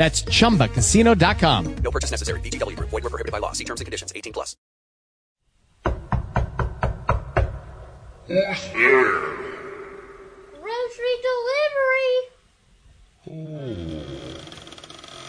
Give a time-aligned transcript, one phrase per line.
[0.00, 1.74] That's chumbacasino.com.
[1.84, 2.40] No purchase necessary.
[2.40, 2.88] VGW Group.
[2.88, 3.52] Void were prohibited by law.
[3.52, 4.14] See terms and conditions.
[4.16, 4.56] 18 plus.
[8.26, 8.64] Grocery
[11.28, 12.12] delivery.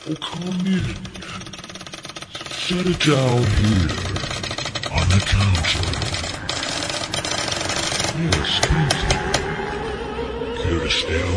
[0.08, 0.96] Oh, come in.
[2.50, 3.92] Set it down here
[4.96, 5.84] on the counter.
[8.24, 9.04] Yes, please.
[10.64, 11.32] Care to stay a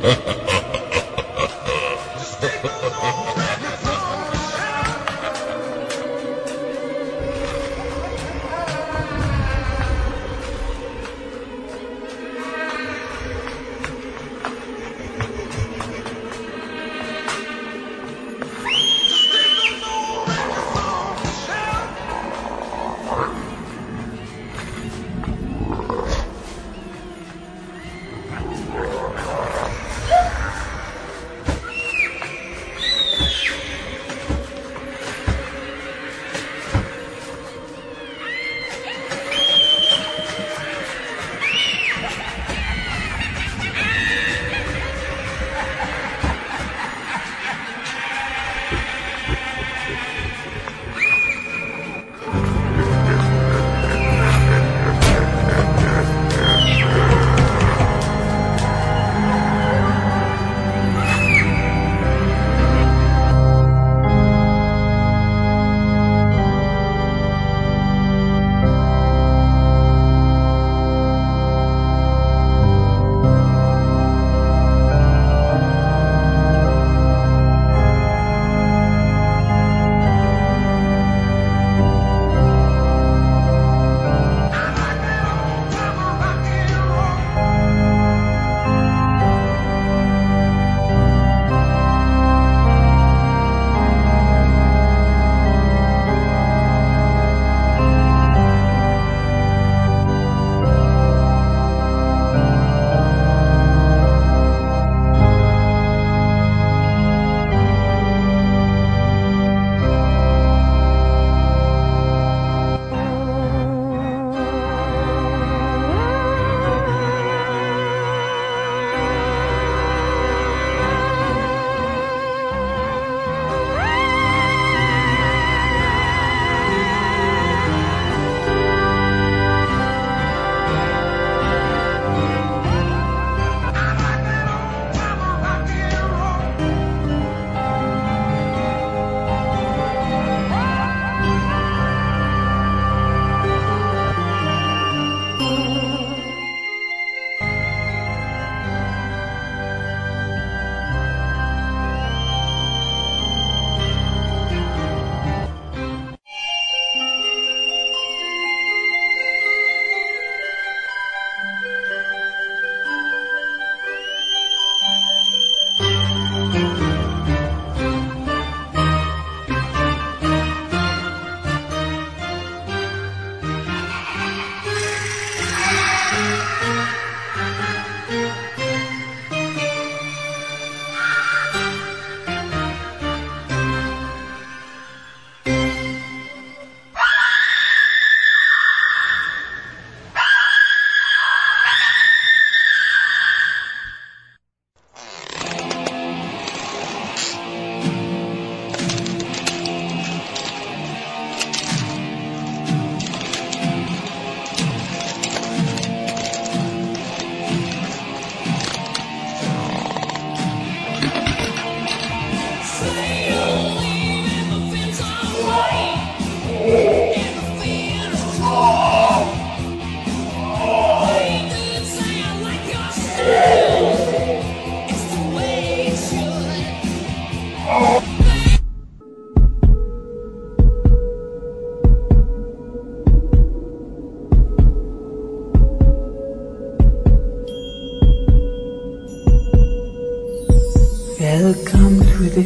[0.00, 0.56] while?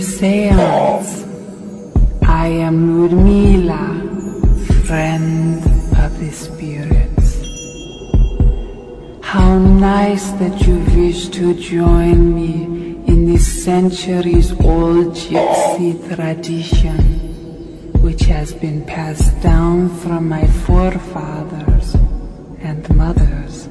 [0.02, 1.24] seance.
[2.22, 3.84] I am Urmila,
[4.86, 5.62] friend
[5.98, 7.38] of the spirits.
[9.22, 12.64] How nice that you wish to join me
[13.06, 16.98] in this centuries old gypsy tradition,
[18.02, 21.94] which has been passed down from my forefathers
[22.60, 23.66] and mothers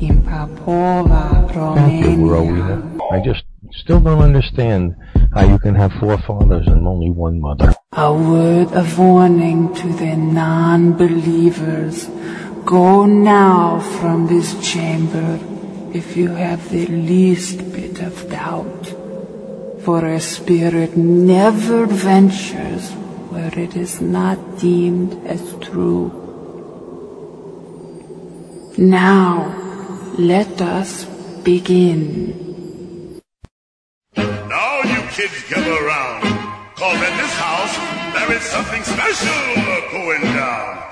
[0.00, 2.82] in Papova, Romania.
[3.12, 4.96] I just still don't understand
[5.34, 7.74] how you can have four fathers and only one mother.
[7.92, 12.08] A word of warning to the non-believers.
[12.64, 15.38] Go now from this chamber
[15.94, 18.94] if you have the least bit of doubt.
[19.84, 22.90] For a spirit never ventures
[23.30, 26.12] where it is not deemed as true.
[28.76, 29.54] Now,
[30.18, 31.04] let us
[31.42, 32.51] begin.
[35.22, 36.22] Kids gather around.
[36.74, 37.76] Cause at this house,
[38.12, 39.54] there is something special
[39.92, 40.88] going down.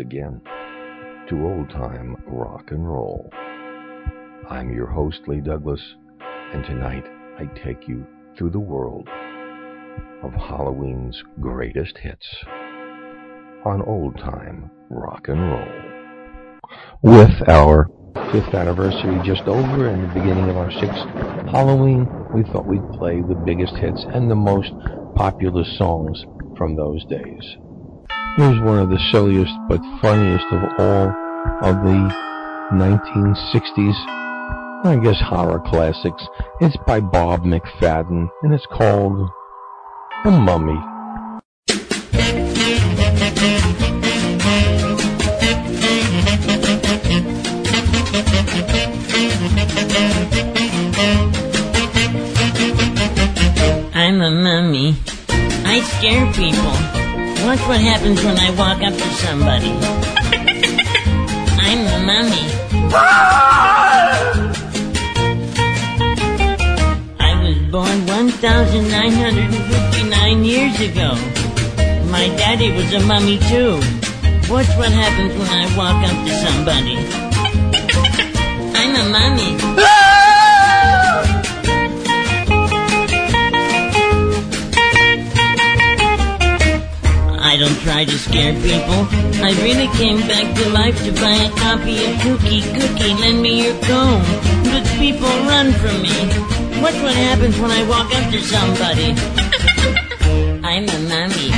[0.08, 0.40] again
[1.28, 3.30] to Old Time Rock and Roll.
[4.50, 5.82] I'm your host, Lee Douglas,
[6.54, 7.04] and tonight
[7.38, 8.08] I take you
[8.38, 9.10] through the world
[10.24, 12.26] of Halloween's greatest hits
[13.66, 16.62] on Old Time Rock and Roll.
[17.02, 17.90] With our
[18.32, 21.04] fifth anniversary just over and the beginning of our sixth
[21.52, 24.72] Halloween, we thought we'd play the biggest hits and the most
[25.16, 26.24] popular songs
[26.56, 27.58] from those days.
[28.38, 31.08] Here's one of the silliest but funniest of all
[31.64, 32.14] of the
[32.72, 33.96] 1960s,
[34.86, 36.24] I guess horror classics.
[36.62, 39.28] It's by Bob McFadden and it's called
[40.24, 40.78] The Mummy.
[53.96, 54.96] I'm a mummy.
[55.66, 56.77] I scare people.
[57.48, 59.72] Watch what happens when I walk up to somebody.
[61.64, 62.46] I'm the mummy.
[67.18, 71.16] I was born 1,959 years ago.
[72.12, 73.80] My daddy was a mummy too.
[74.52, 76.98] Watch what happens when I walk up to somebody.
[78.76, 79.56] I'm a mummy.
[87.58, 89.08] I don't try to scare people.
[89.44, 93.20] I really came back to life to buy a copy of Kooky Kooky.
[93.20, 94.22] Lend me your comb.
[94.66, 96.14] But people run from me.
[96.84, 99.16] Watch what happens when I walk up to somebody.
[100.64, 101.50] I'm a mummy.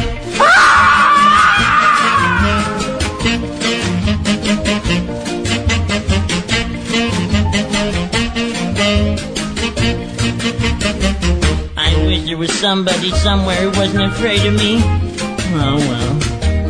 [11.75, 15.09] I wish there was somebody somewhere who wasn't afraid of me.
[15.51, 16.13] Oh well.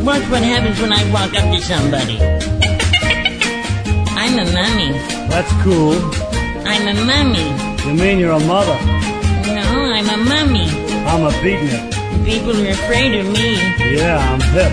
[0.04, 2.18] Watch what happens when I walk up to somebody.
[4.16, 4.92] I'm a mummy.
[5.28, 5.96] That's cool.
[6.64, 7.44] I'm a mummy.
[7.86, 8.78] You mean you're a mother?
[9.46, 10.66] No, I'm a mummy.
[11.06, 11.90] I'm a beatnik.
[12.24, 13.58] People are afraid of me.
[13.96, 14.72] Yeah, I'm hip.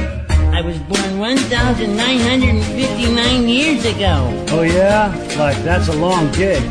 [0.54, 4.32] I was born 1,959 years ago.
[4.50, 5.12] Oh yeah?
[5.38, 6.64] Like that's a long gig.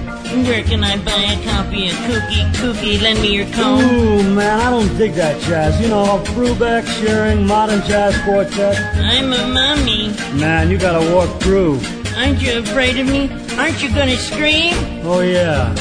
[0.45, 3.01] Where can I buy a copy of Kooky Kooky?
[3.01, 3.81] Lend me your comb.
[3.81, 5.81] Ooh, man, I don't dig that jazz.
[5.81, 8.77] You know, Brubeck, Shearing, Modern Jazz Quartet.
[8.97, 10.09] I'm a mummy.
[10.39, 11.81] Man, you gotta walk through.
[12.17, 13.31] Aren't you afraid of me?
[13.57, 14.75] Aren't you gonna scream?
[15.07, 15.75] Oh yeah.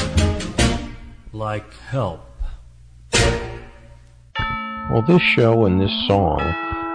[1.32, 2.22] Like help.
[4.90, 6.40] Well, this show and this song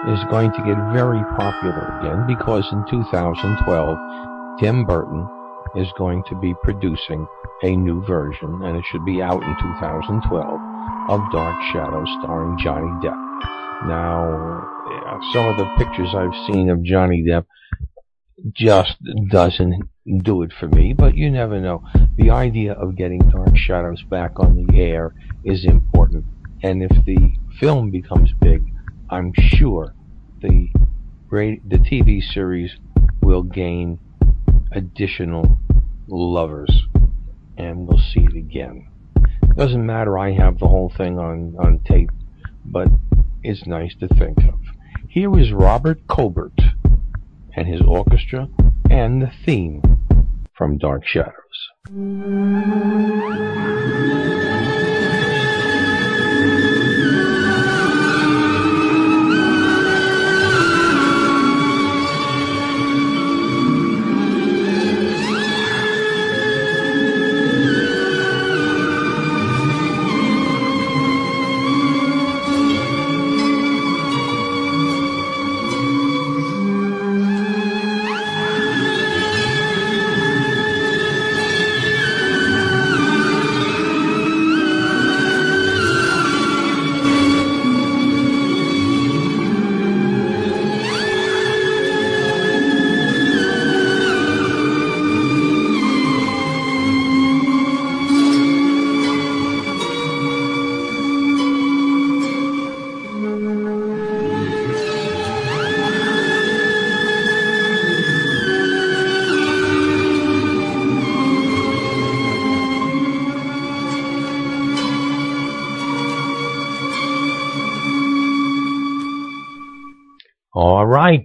[0.07, 5.27] is going to get very popular again because in 2012, Tim Burton
[5.75, 7.27] is going to be producing
[7.63, 10.59] a new version, and it should be out in 2012,
[11.09, 13.87] of Dark Shadows starring Johnny Depp.
[13.87, 17.45] Now, yeah, some of the pictures I've seen of Johnny Depp
[18.53, 18.97] just
[19.29, 19.83] doesn't
[20.23, 21.83] do it for me, but you never know.
[22.17, 25.13] The idea of getting Dark Shadows back on the air
[25.43, 26.25] is important,
[26.63, 28.63] and if the film becomes big,
[29.09, 29.93] I'm sure
[30.41, 30.69] the
[31.31, 32.71] the TV series
[33.21, 33.97] will gain
[34.71, 35.57] additional
[36.07, 36.87] lovers,
[37.57, 38.87] and we'll see it again.
[39.55, 40.17] Doesn't matter.
[40.17, 42.11] I have the whole thing on on tape,
[42.65, 42.87] but
[43.43, 44.59] it's nice to think of.
[45.07, 46.59] Here is Robert Cobert
[47.55, 48.47] and his orchestra
[48.89, 49.81] and the theme
[50.53, 52.80] from Dark Shadows.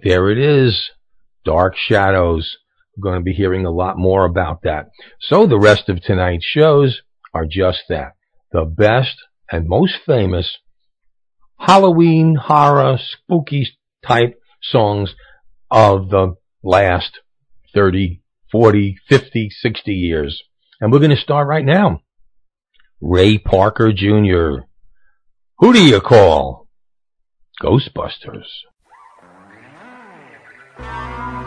[0.07, 0.91] There it is.
[1.43, 2.57] Dark Shadows.
[2.95, 4.85] We're going to be hearing a lot more about that.
[5.19, 7.01] So the rest of tonight's shows
[7.33, 8.13] are just that.
[8.53, 9.17] The best
[9.51, 10.57] and most famous
[11.59, 13.67] Halloween, horror, spooky
[14.05, 15.13] type songs
[15.69, 17.19] of the last
[17.73, 18.21] 30,
[18.51, 20.41] 40, 50, 60 years.
[20.79, 22.01] And we're going to start right now.
[23.01, 24.67] Ray Parker Jr.
[25.57, 26.69] Who do you call?
[27.61, 28.45] Ghostbusters.
[30.79, 31.46] Something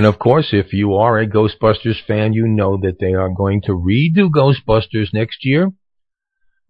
[0.00, 3.60] And of course, if you are a Ghostbusters fan, you know that they are going
[3.66, 5.70] to redo Ghostbusters next year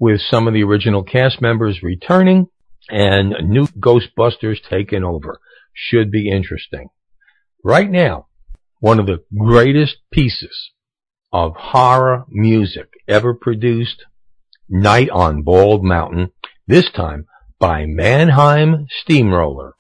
[0.01, 2.49] with some of the original cast members returning
[2.89, 5.39] and new Ghostbusters taking over.
[5.73, 6.89] Should be interesting.
[7.63, 8.27] Right now,
[8.81, 10.73] one of the greatest pieces
[11.33, 14.07] of horror music ever produced,
[14.69, 16.33] Night on Bald Mountain,
[16.67, 17.27] this time
[17.61, 19.77] by Mannheim Steamroller.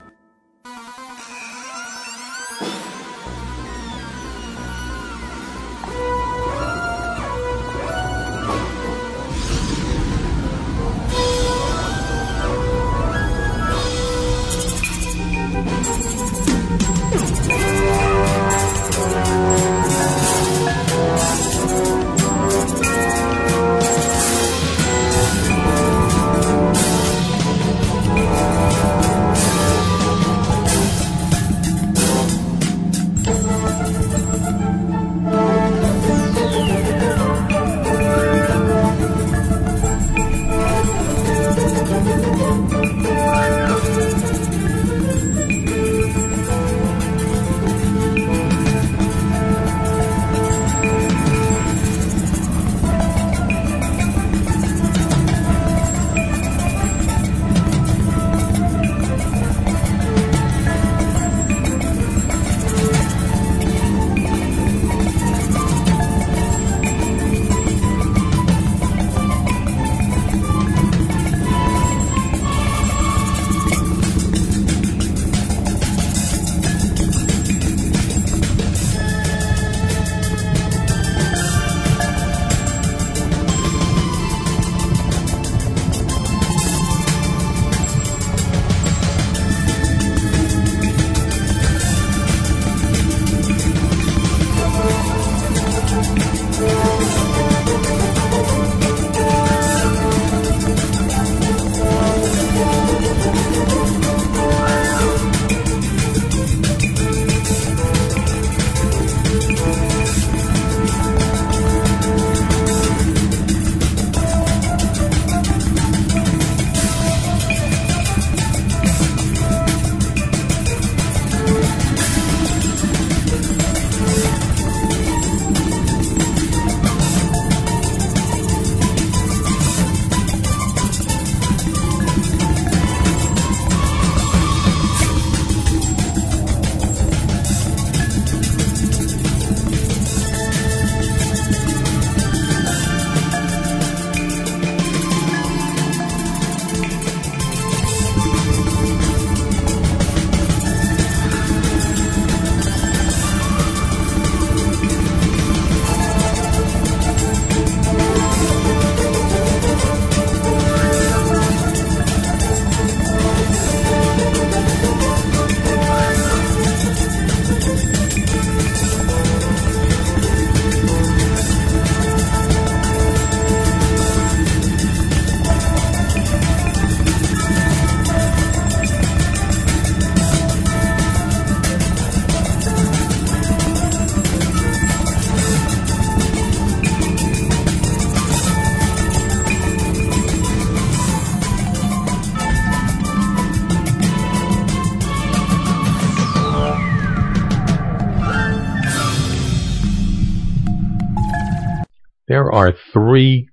[203.11, 203.49] three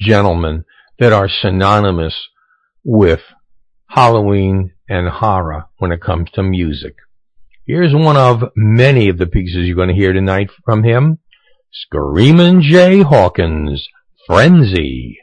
[0.00, 0.64] gentlemen
[0.98, 2.14] that are synonymous
[2.82, 3.20] with
[3.88, 6.94] Halloween and horror when it comes to music.
[7.66, 11.18] Here's one of many of the pieces you're going to hear tonight from him.
[11.70, 13.86] Screamin' Jay Hawkins,
[14.26, 15.18] Frenzy.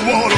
[0.00, 0.31] wall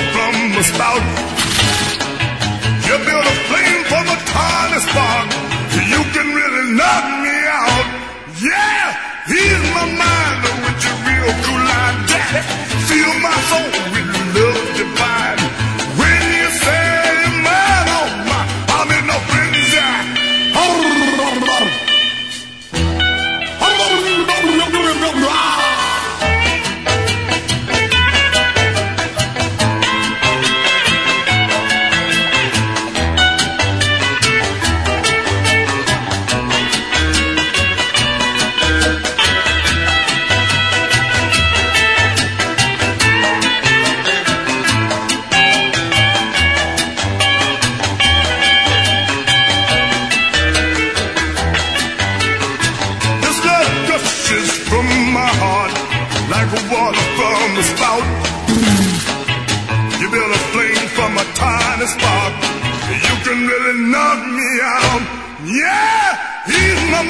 [65.54, 67.02] Yeah, he's my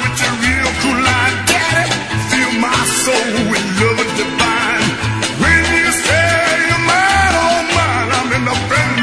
[0.00, 2.56] with real cool line, daddy.
[2.56, 2.72] My
[3.04, 4.88] soul with love and divine.
[5.42, 6.72] When you say
[7.36, 7.68] oh
[8.16, 8.96] I'm in a frenzy.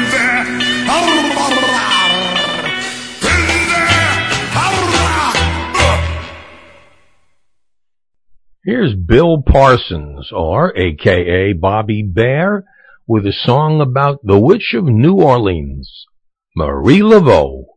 [8.64, 12.64] Here's Bill Parsons, or AKA Bobby Bare,
[13.06, 16.06] with a song about the Witch of New Orleans,
[16.56, 17.73] Marie Laveau.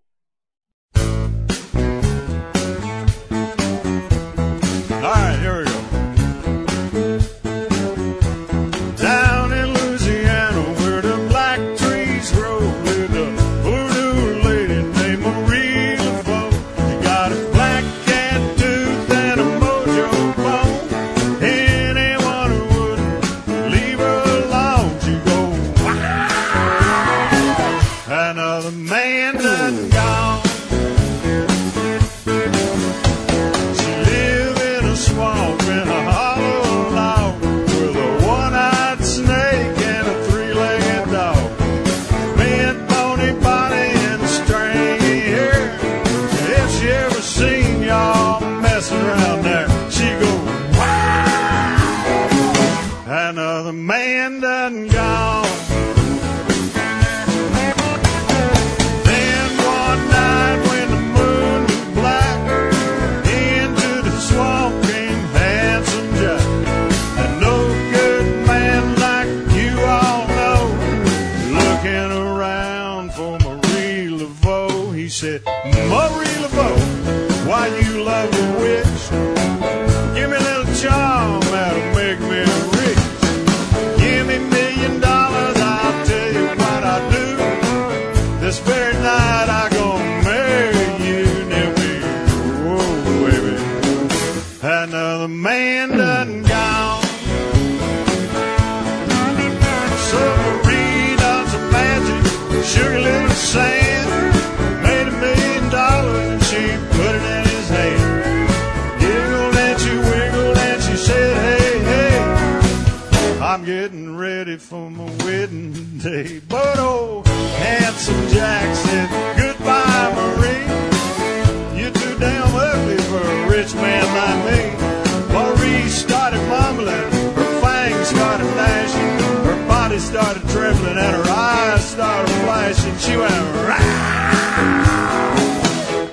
[130.20, 132.98] started trembling and her eyes started flashing.
[132.98, 133.32] She went,
[133.68, 133.78] Rah!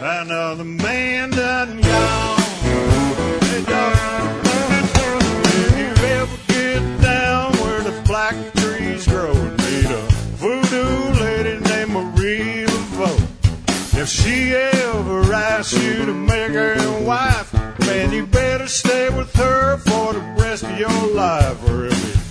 [0.02, 2.40] And know the man done gone.
[3.48, 3.96] Hey, dog,
[5.46, 5.90] if you
[6.20, 10.02] ever get down where the black trees grow, meet a
[10.36, 13.16] voodoo lady named Marie Laveau.
[13.98, 19.32] If she ever asks you to make her your wife, man, you better stay with
[19.36, 22.23] her for the rest of your life, or really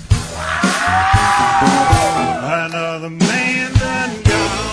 [2.53, 4.63] another man done gone.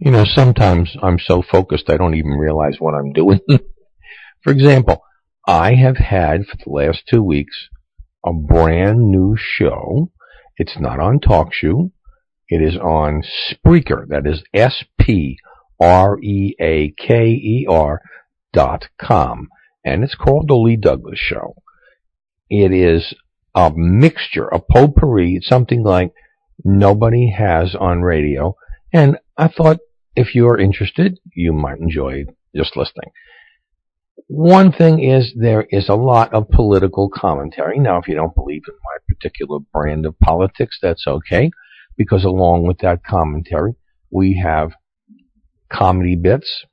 [0.00, 3.40] You know, sometimes I'm so focused I don't even realize what I'm doing.
[4.42, 5.04] for example,
[5.46, 7.68] I have had for the last two weeks
[8.24, 10.10] a brand new show.
[10.62, 11.90] It's not on TalkShoe.
[12.48, 14.06] It is on Spreaker.
[14.06, 15.40] That is S-P-R-E-A-K-E-R
[18.52, 19.48] dot com.
[19.84, 21.56] And it's called The Lee Douglas Show.
[22.48, 23.12] It is
[23.56, 26.12] a mixture, a potpourri, something like
[26.64, 28.54] nobody has on radio.
[28.92, 29.80] And I thought
[30.14, 33.10] if you're interested, you might enjoy just listening.
[34.34, 37.78] One thing is there is a lot of political commentary.
[37.78, 41.50] Now, if you don't believe in my particular brand of politics, that's okay,
[41.98, 43.74] because along with that commentary,
[44.10, 44.72] we have
[45.70, 46.64] comedy bits,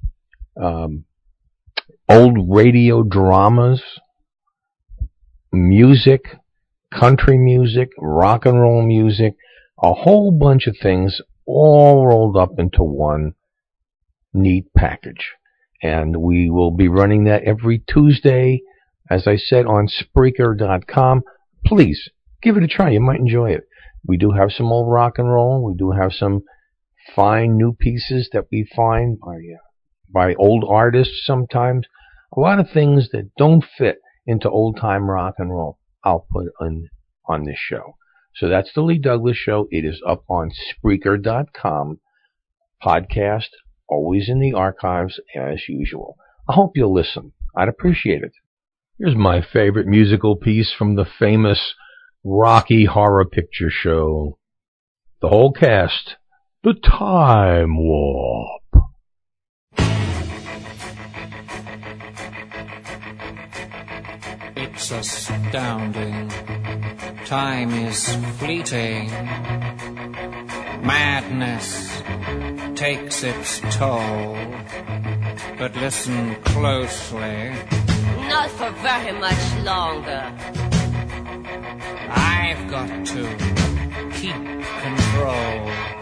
[0.55, 1.03] um,
[2.07, 3.83] old radio dramas,
[5.51, 6.37] music,
[6.93, 9.35] country music, rock and roll music,
[9.83, 13.33] a whole bunch of things all rolled up into one
[14.33, 15.33] neat package.
[15.81, 18.61] And we will be running that every Tuesday,
[19.09, 21.23] as I said, on Spreaker.com.
[21.65, 22.09] Please
[22.41, 22.89] give it a try.
[22.89, 23.63] You might enjoy it.
[24.05, 25.63] We do have some old rock and roll.
[25.63, 26.43] We do have some
[27.15, 29.59] fine new pieces that we find by, uh,
[30.11, 31.85] by old artists sometimes.
[32.35, 35.79] A lot of things that don't fit into old time rock and roll.
[36.03, 36.89] I'll put on,
[37.27, 37.95] on this show.
[38.35, 39.67] So that's the Lee Douglas Show.
[39.71, 41.99] It is up on Spreaker.com.
[42.81, 43.49] Podcast,
[43.89, 46.17] always in the archives as usual.
[46.47, 47.33] I hope you'll listen.
[47.55, 48.31] I'd appreciate it.
[48.97, 51.73] Here's my favorite musical piece from the famous
[52.23, 54.37] Rocky Horror Picture Show.
[55.21, 56.15] The whole cast,
[56.63, 58.61] The Time Warp.
[64.55, 66.29] It's astounding.
[67.25, 69.09] Time is fleeting.
[70.81, 71.88] Madness
[72.79, 74.37] takes its toll.
[75.57, 77.51] But listen closely.
[78.29, 80.23] Not for very much longer.
[82.09, 83.23] I've got to
[84.13, 84.41] keep
[84.85, 85.98] control.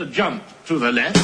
[0.00, 1.16] a jump to the left.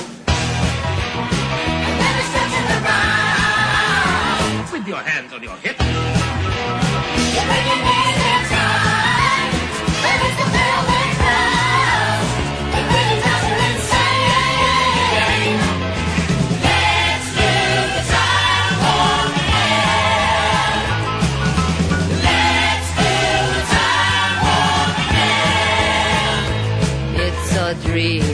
[4.72, 5.80] With your hands on your hips.
[27.16, 28.20] It's so dreamy.
[28.20, 28.34] Oh,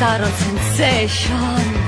[0.00, 1.83] Out on sensation.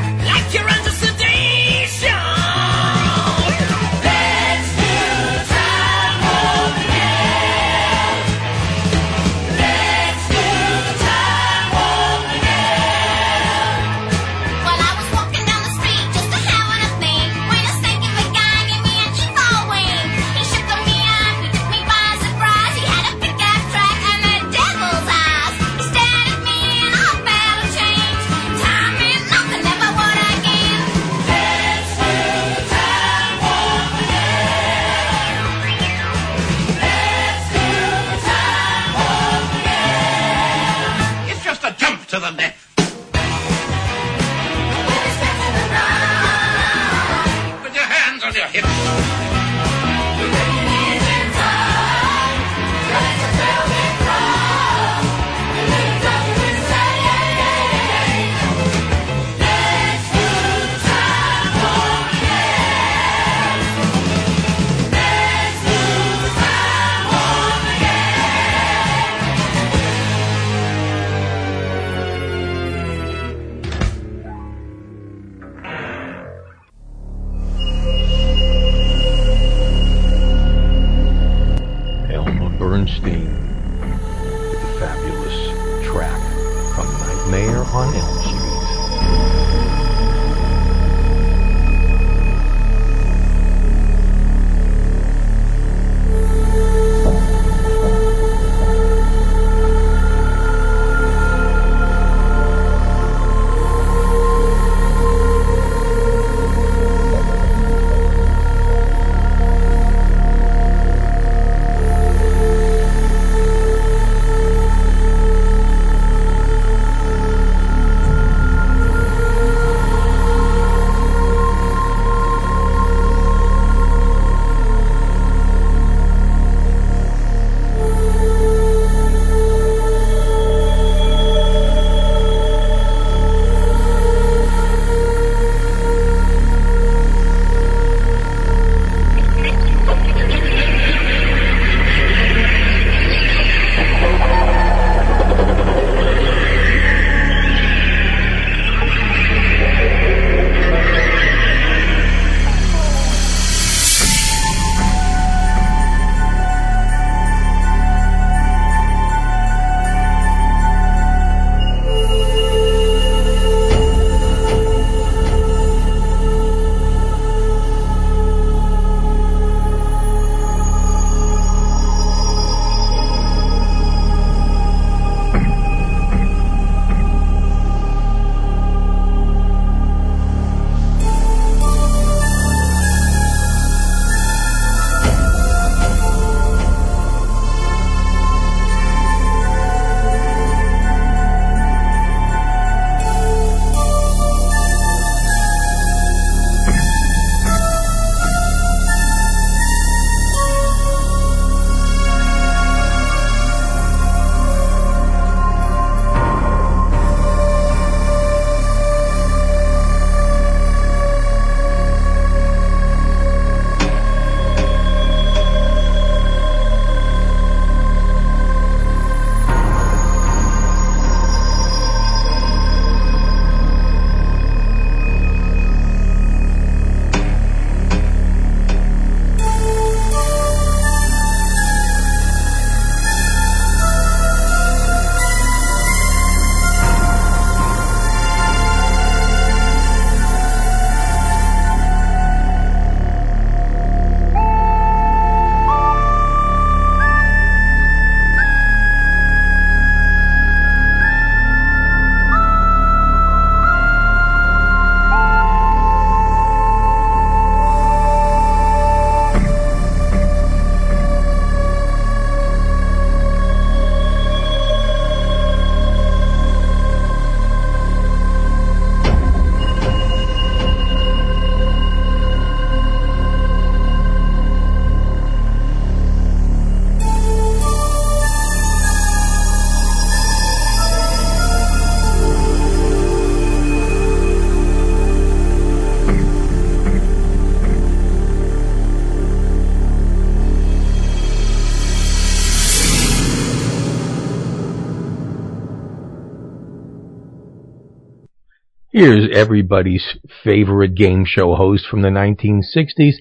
[299.37, 303.17] Everybody's favorite game show host from the 1960s,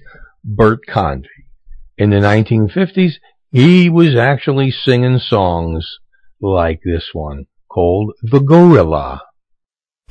[0.45, 1.27] Bert Convy.
[1.97, 3.15] In the 1950s,
[3.51, 5.99] he was actually singing songs
[6.39, 9.23] like this one called The Gorilla.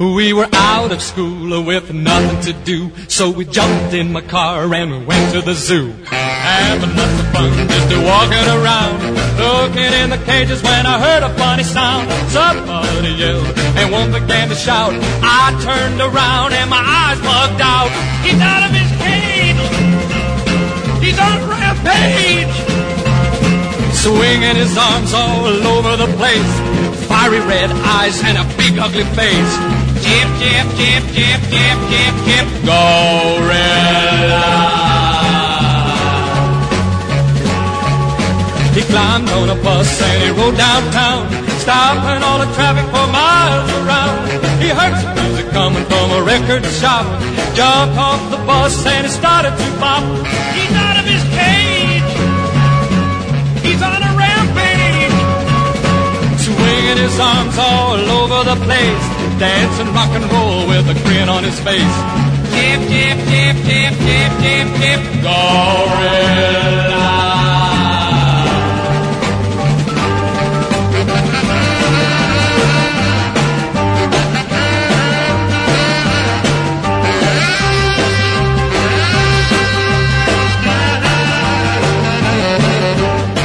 [0.01, 4.64] We were out of school with nothing to do, so we jumped in my car
[4.74, 5.92] and we went to the zoo.
[6.11, 8.99] Having lots of fun just walking around,
[9.38, 12.11] looking in the cages when I heard a funny sound.
[12.32, 13.47] Somebody yelled
[13.78, 14.95] and one began to shout.
[15.22, 17.95] I turned around and my eyes bugged out.
[18.26, 19.62] He's out of his cage!
[21.07, 22.51] He's on rampage!
[23.95, 29.84] Swinging his arms all over the place, fiery red eyes and a big ugly face.
[32.64, 34.46] Gorilla.
[38.72, 41.28] He climbed on a bus and he rode downtown,
[41.61, 44.16] stopping all the traffic for miles around.
[44.62, 47.05] He heard some music coming from a record shop,
[47.55, 50.02] jumped off the bus and he started to pop.
[50.57, 52.11] He's out of his cage.
[53.62, 55.20] He's on a rampage,
[56.40, 61.45] swinging his arms all over the place dancing rock and roll with a grin on
[61.45, 61.97] his face.
[62.55, 66.74] Dip, dip, dip, dip, dip, dip, dip, gorilla.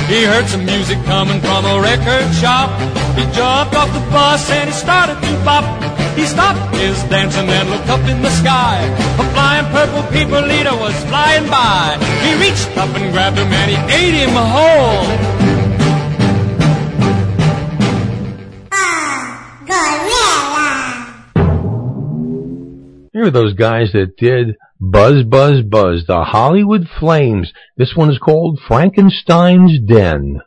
[0.07, 2.71] He heard some music coming from a record shop.
[3.19, 5.65] He jumped off the bus and he started to bop.
[6.15, 8.79] He stopped his dancing and looked up in the sky.
[9.19, 11.97] A flying purple people eater was flying by.
[12.23, 15.03] He reached up and grabbed him and he ate him whole.
[23.11, 27.51] Here are those guys that did Buzz Buzz Buzz, the Hollywood Flames.
[27.75, 30.39] This one is called Frankenstein's Den.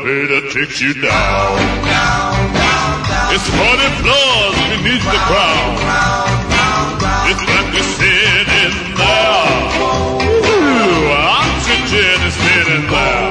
[0.00, 1.58] Elevator takes you down.
[3.32, 3.60] It's 40
[4.00, 5.76] floors beneath the ground.
[7.28, 9.60] It's like you're sitting there.
[10.24, 13.29] Ooh, oxygen is sitting there.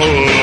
[0.00, 0.39] Call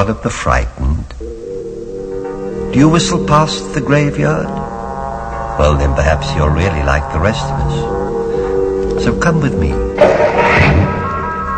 [0.00, 1.08] one of the frightened?
[2.72, 4.48] Do you whistle past the graveyard?
[5.58, 9.04] Well, then perhaps you're really like the rest of us.
[9.04, 9.72] So come with me.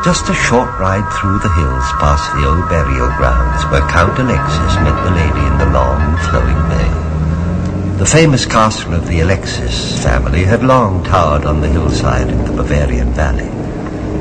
[0.03, 4.75] Just a short ride through the hills past the old burial grounds where Count Alexis
[4.83, 7.99] met the lady in the long flowing veil.
[7.99, 12.53] The famous castle of the Alexis family had long towered on the hillside in the
[12.61, 13.62] Bavarian valley.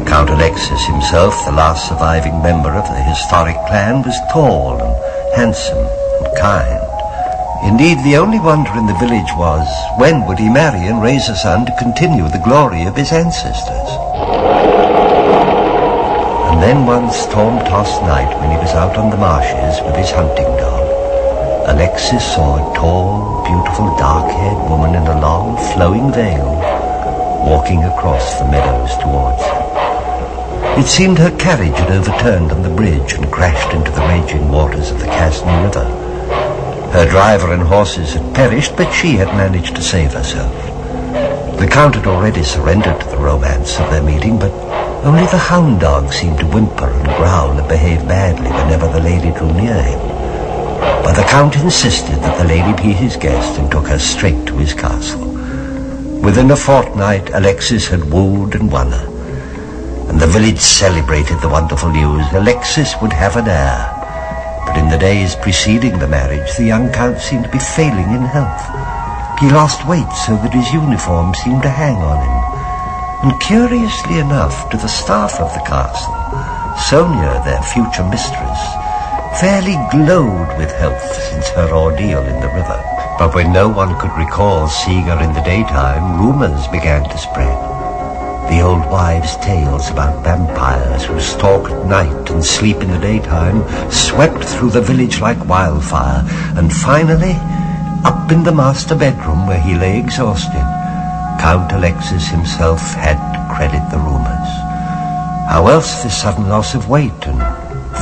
[0.06, 4.96] Count Alexis himself, the last surviving member of the historic clan, was tall and
[5.36, 6.82] handsome and kind.
[7.64, 11.36] Indeed, the only wonder in the village was when would he marry and raise a
[11.36, 13.90] son to continue the glory of his ancestors.
[16.52, 20.52] And then one storm-tossed night when he was out on the marshes with his hunting
[20.58, 20.88] dog,
[21.70, 26.52] Alexis saw a tall, beautiful, dark-haired woman in a long, flowing veil
[27.46, 29.51] walking across the meadows towards him.
[30.78, 34.90] It seemed her carriage had overturned on the bridge and crashed into the raging waters
[34.90, 35.84] of the Casny River.
[36.94, 40.56] Her driver and horses had perished, but she had managed to save herself.
[41.60, 44.52] The Count had already surrendered to the romance of their meeting, but
[45.04, 49.32] only the hound dog seemed to whimper and growl and behave badly whenever the lady
[49.32, 50.00] drew near him.
[51.04, 54.56] But the Count insisted that the lady be his guest and took her straight to
[54.56, 55.28] his castle.
[56.24, 59.11] Within a fortnight, Alexis had wooed and won her
[60.12, 62.26] and the village celebrated the wonderful news.
[62.34, 63.80] Alexis would have an heir,
[64.68, 68.20] But in the days preceding the marriage, the young count seemed to be failing in
[68.20, 68.60] health.
[69.40, 72.38] He lost weight so that his uniform seemed to hang on him.
[73.24, 76.20] And curiously enough, to the staff of the castle,
[76.92, 78.62] Sonia, their future mistress,
[79.40, 82.84] fairly glowed with health since her ordeal in the river.
[83.18, 87.61] But when no one could recall seeing her in the daytime, rumors began to spread.
[88.52, 93.64] The old wives' tales about vampires who stalk at night and sleep in the daytime
[93.90, 96.26] swept through the village like wildfire,
[96.58, 97.38] and finally,
[98.04, 100.68] up in the master bedroom where he lay exhausted,
[101.40, 104.52] Count Alexis himself had to credit the rumors.
[105.50, 107.40] How else this sudden loss of weight and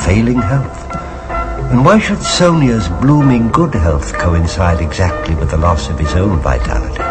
[0.04, 0.90] failing health?
[1.70, 6.40] And why should Sonia's blooming good health coincide exactly with the loss of his own
[6.40, 7.04] vitality?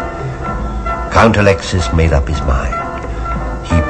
[1.14, 2.79] Count Alexis made up his mind.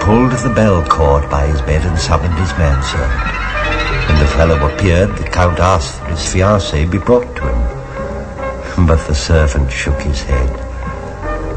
[0.01, 3.41] Pulled the bell cord by his bed and summoned his manservant.
[4.09, 8.87] When the fellow appeared, the Count asked that his fiancée be brought to him.
[8.87, 10.49] But the servant shook his head.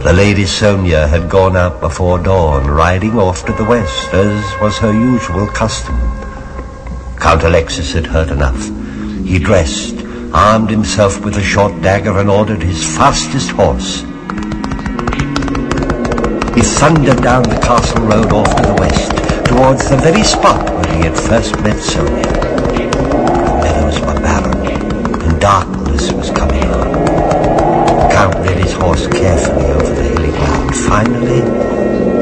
[0.03, 4.77] The Lady Sonia had gone out before dawn, riding off to the west, as was
[4.79, 5.97] her usual custom.
[7.17, 8.61] Count Alexis had heard enough.
[9.25, 9.95] He dressed,
[10.33, 14.03] armed himself with a short dagger, and ordered his fastest horse.
[16.63, 19.11] Thundered down the castle road off to the west,
[19.45, 22.23] towards the very spot where he had first met Sonia.
[22.23, 26.91] The meadows were barren, and darkness was coming on.
[26.91, 30.75] The Count led his horse carefully over the hilly ground.
[30.75, 31.41] Finally,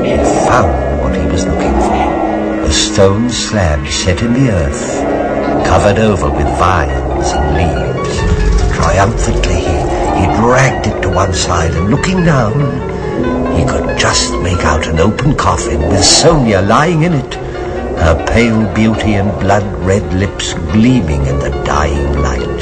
[0.08, 2.62] he found what he was looking for.
[2.66, 8.18] A stone slab set in the earth, covered over with vines and leaves.
[8.76, 9.78] Triumphantly, he,
[10.22, 12.91] he dragged it to one side, and looking down,
[13.62, 17.34] he could just make out an open coffin with Sonia lying in it,
[18.04, 22.62] her pale beauty and blood-red lips gleaming in the dying light.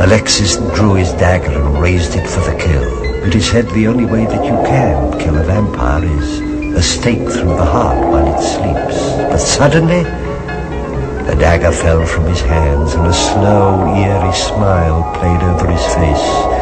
[0.00, 2.88] Alexis drew his dagger and raised it for the kill.
[3.20, 6.40] But is said the only way that you can kill a vampire is
[6.74, 8.98] a stake through the heart while it sleeps.
[9.30, 10.04] But suddenly,
[11.28, 16.59] the dagger fell from his hands and a slow, eerie smile played over his face.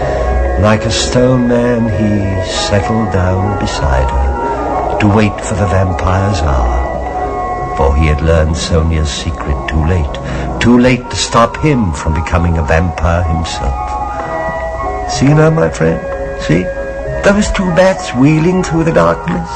[0.60, 7.76] Like a stone man, he settled down beside her to wait for the vampire's hour.
[7.76, 10.60] For he had learned Sonia's secret too late.
[10.60, 13.78] Too late to stop him from becoming a vampire himself.
[15.12, 16.02] See now, my friend?
[16.42, 16.64] See?
[17.22, 19.48] Those two bats wheeling through the darkness?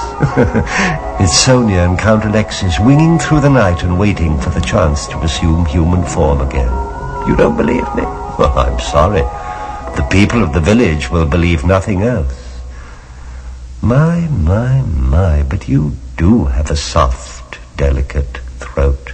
[1.20, 5.18] it's Sonia and Count Alexis winging through the night and waiting for the chance to
[5.18, 6.72] assume human form again.
[7.26, 8.04] You don't believe me?
[8.38, 9.20] Well, I'm sorry.
[9.96, 12.60] The people of the village will believe nothing else.
[13.82, 19.12] My, my, my, but you do have a soft, delicate throat.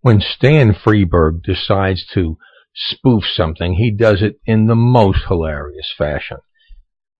[0.00, 2.36] When Stan Freberg decides to
[2.74, 6.38] spoof something, he does it in the most hilarious fashion.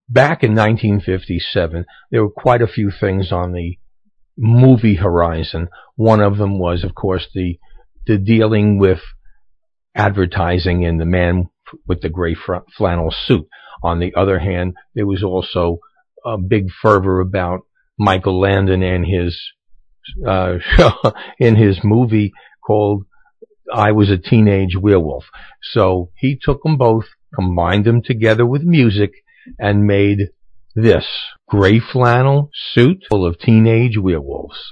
[0.07, 3.79] Back in 1957, there were quite a few things on the
[4.37, 5.69] movie horizon.
[5.95, 7.59] One of them was, of course, the
[8.07, 9.01] the dealing with
[9.95, 11.49] advertising and the man
[11.87, 12.35] with the gray
[12.77, 13.47] flannel suit.
[13.83, 15.79] On the other hand, there was also
[16.25, 17.61] a big fervor about
[17.97, 19.39] Michael Landon and his
[20.27, 20.91] uh, show
[21.39, 22.31] in his movie
[22.65, 23.05] called
[23.73, 25.25] I Was a Teenage Werewolf.
[25.61, 29.11] So he took them both, combined them together with music,
[29.59, 30.29] and made
[30.75, 31.05] this
[31.47, 34.71] gray flannel suit full of teenage werewolves.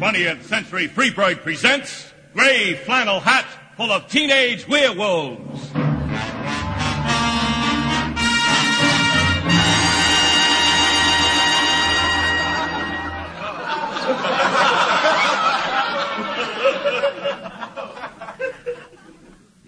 [0.00, 5.89] 20th Century Freberg presents Gray Flannel Hat full of teenage werewolves.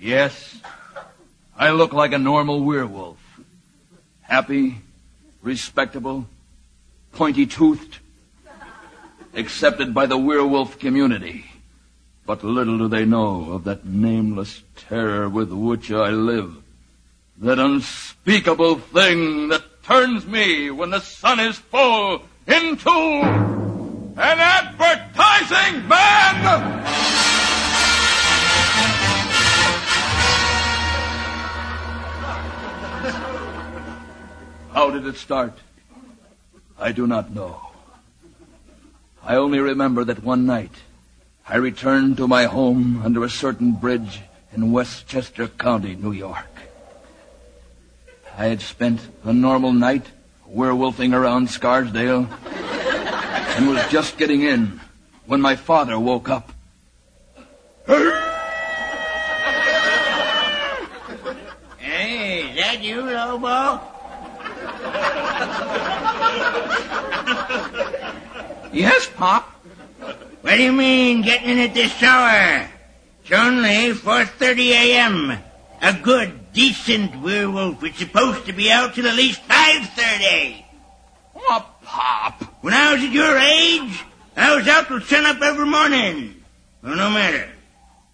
[0.03, 0.61] Yes,
[1.57, 3.19] I look like a normal werewolf.
[4.23, 4.79] Happy,
[5.43, 6.27] respectable,
[7.13, 7.99] pointy toothed,
[9.33, 11.45] accepted by the werewolf community.
[12.27, 16.57] But little do they know of that nameless terror with which I live.
[17.39, 27.22] That unspeakable thing that turns me when the sun is full into an advertising man!
[34.73, 35.53] How did it start?
[36.79, 37.61] I do not know.
[39.23, 40.73] I only remember that one night
[41.47, 46.49] I returned to my home under a certain bridge in Westchester County, New York.
[48.39, 50.07] I had spent a normal night
[50.49, 54.81] werewolfing around Scarsdale and was just getting in
[55.27, 56.51] when my father woke up.
[61.77, 63.92] Hey, is that you, Lobo?
[68.73, 69.51] Yes, Pop.
[70.41, 72.69] What do you mean, getting in at this hour?
[73.23, 75.39] It's only 4.30 a.m.
[75.83, 80.65] A good, decent werewolf is supposed to be out till at least 5.30.
[81.37, 82.43] Oh, Pop.
[82.63, 84.05] When I was at your age,
[84.37, 86.43] I was out till sunup every morning.
[86.83, 87.49] Well, no matter.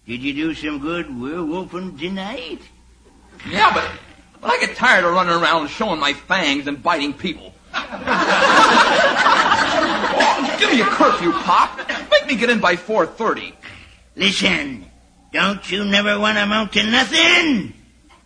[0.05, 2.59] Did you do some good werewolfing tonight?
[3.47, 3.89] Yeah, but,
[4.41, 7.53] but I get tired of running around showing my fangs and biting people.
[7.73, 7.89] Oh,
[10.59, 11.77] give me a curfew, Pop.
[12.11, 13.53] Make me get in by 4.30.
[14.15, 14.85] Listen,
[15.31, 17.73] don't you never want to amount to nothing?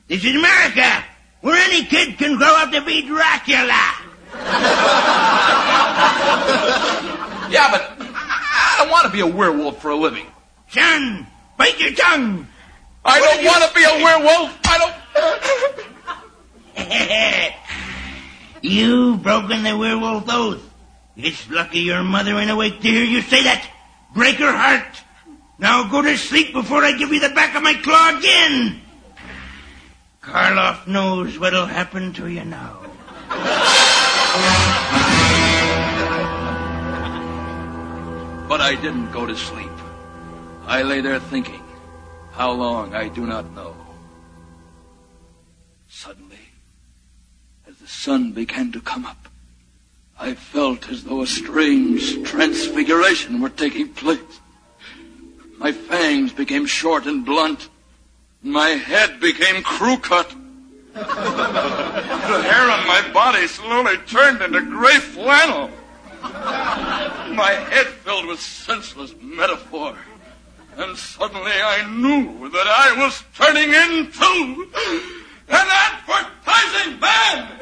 [0.08, 1.04] This is America,
[1.42, 3.94] where any kid can grow up to be Dracula.
[7.54, 10.26] Yeah, but I don't want to be a werewolf for a living.
[10.70, 12.48] Son, bite your tongue.
[13.06, 14.58] I What don't want to be a werewolf.
[14.66, 14.94] I don't.
[18.62, 20.70] You've broken the werewolf oath.
[21.16, 23.70] It's lucky your mother ain't awake to hear you say that.
[24.14, 25.02] Break her heart.
[25.60, 28.82] Now go to sleep before I give you the back of my claw again.
[30.22, 32.80] Karloff knows what'll happen to you now.
[38.54, 39.72] But I didn't go to sleep.
[40.68, 41.64] I lay there thinking.
[42.34, 43.76] How long, I do not know.
[45.88, 46.33] Suddenly,
[47.84, 49.28] the sun began to come up,
[50.18, 54.40] I felt as though a strange transfiguration were taking place.
[55.58, 57.68] My fangs became short and blunt.
[58.42, 60.34] My head became crew cut.
[60.94, 65.70] the hair on my body slowly turned into gray flannel.
[66.22, 69.98] My head filled with senseless metaphor.
[70.78, 75.23] And suddenly I knew that I was turning into
[75.54, 77.54] an advertising man!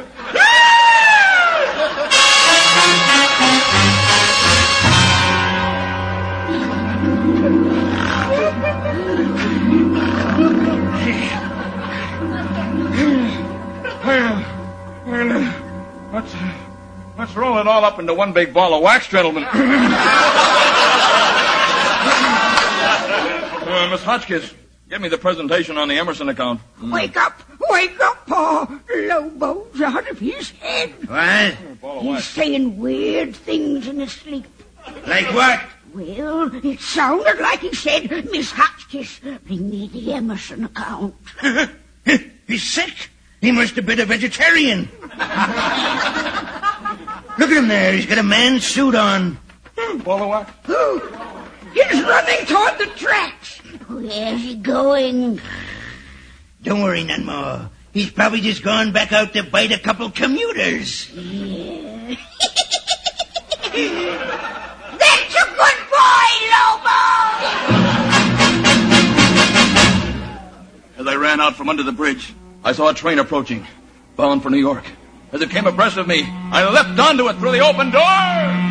[16.13, 16.35] Let's,
[17.17, 19.45] let's roll it all up into one big ball of wax, gentlemen.
[23.71, 24.53] Uh, Miss Hotchkiss,
[24.89, 26.59] give me the presentation on the Emerson account.
[26.81, 27.50] Wake up!
[27.69, 28.79] Wake up, Paul!
[28.89, 30.91] Lobo's out of his head.
[31.07, 32.01] What?
[32.01, 34.45] He's saying weird things in his sleep.
[35.05, 35.61] Like what?
[35.93, 41.15] Well, it sounded like he said, Miss Hotchkiss, bring me the Emerson account.
[42.47, 43.09] He's sick.
[43.41, 44.87] He must have been a vegetarian.
[45.01, 45.09] Look
[47.49, 47.93] at him there.
[47.93, 49.37] He's got a man's suit on.
[50.03, 50.51] Ball of wax?
[51.73, 53.57] He's running toward the tracks.
[53.87, 55.41] Where's he going?
[56.63, 57.69] Don't worry none more.
[57.91, 61.11] He's probably just gone back out to bite a couple commuters.
[61.11, 62.15] Yeah.
[64.99, 67.01] That's a good boy, Lobo!
[70.99, 72.33] As I ran out from under the bridge,
[72.63, 73.65] I saw a train approaching,
[74.15, 74.85] bound for New York.
[75.31, 78.70] As it came abreast of me, I leapt onto it through the open door.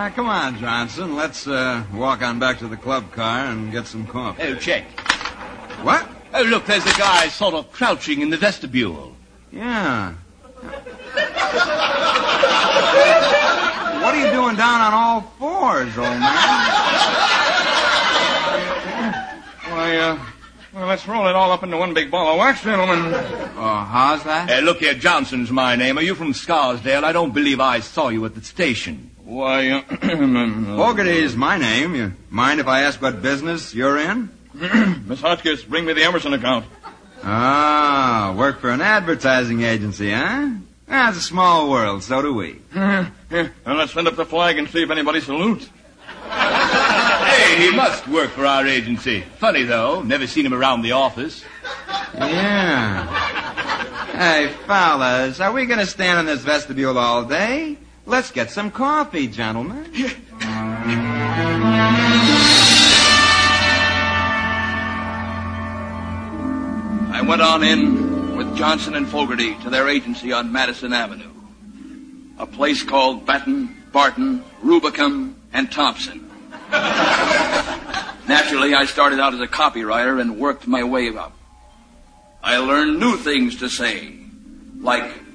[0.00, 1.14] Right, come on, Johnson.
[1.14, 4.42] Let's uh, walk on back to the club car and get some coffee.
[4.42, 4.84] Oh, check.
[5.82, 6.08] What?
[6.32, 9.14] Oh, look, there's a guy sort of crouching in the vestibule.
[9.52, 10.14] Yeah.
[10.62, 10.74] what
[14.14, 16.20] are you doing down on all fours, old man?
[19.68, 20.18] Why, uh,
[20.72, 23.12] well, let's roll it all up into one big ball of wax, gentlemen.
[23.56, 24.48] Oh, how's that?
[24.48, 25.98] Hey, look here, Johnson's my name.
[25.98, 27.04] Are you from Scarsdale?
[27.04, 29.09] I don't believe I saw you at the station.
[29.30, 29.82] Why, uh,
[30.76, 31.94] Fogarty's my name.
[31.94, 34.28] You mind if I ask what business you're in?
[35.06, 36.66] Miss Hotchkiss, bring me the Emerson account.
[37.22, 40.50] Ah, work for an advertising agency, huh?
[40.88, 42.60] That's a small world, so do we.
[42.72, 45.68] Here, and let's send up the flag and see if anybody salutes.
[46.28, 49.20] Hey, he must work for our agency.
[49.38, 50.02] Funny, though.
[50.02, 51.44] Never seen him around the office.
[52.14, 53.06] Yeah.
[54.10, 57.76] Hey, fellas, are we gonna stand in this vestibule all day?
[58.10, 59.88] Let's get some coffee, gentlemen.
[67.12, 71.30] I went on in with Johnson and Fogarty to their agency on Madison Avenue.
[72.40, 76.28] A place called Batten Barton, Rubicam, and Thompson.
[78.26, 81.38] Naturally, I started out as a copywriter and worked my way up.
[82.42, 84.16] I learned new things to say,
[84.80, 85.29] like,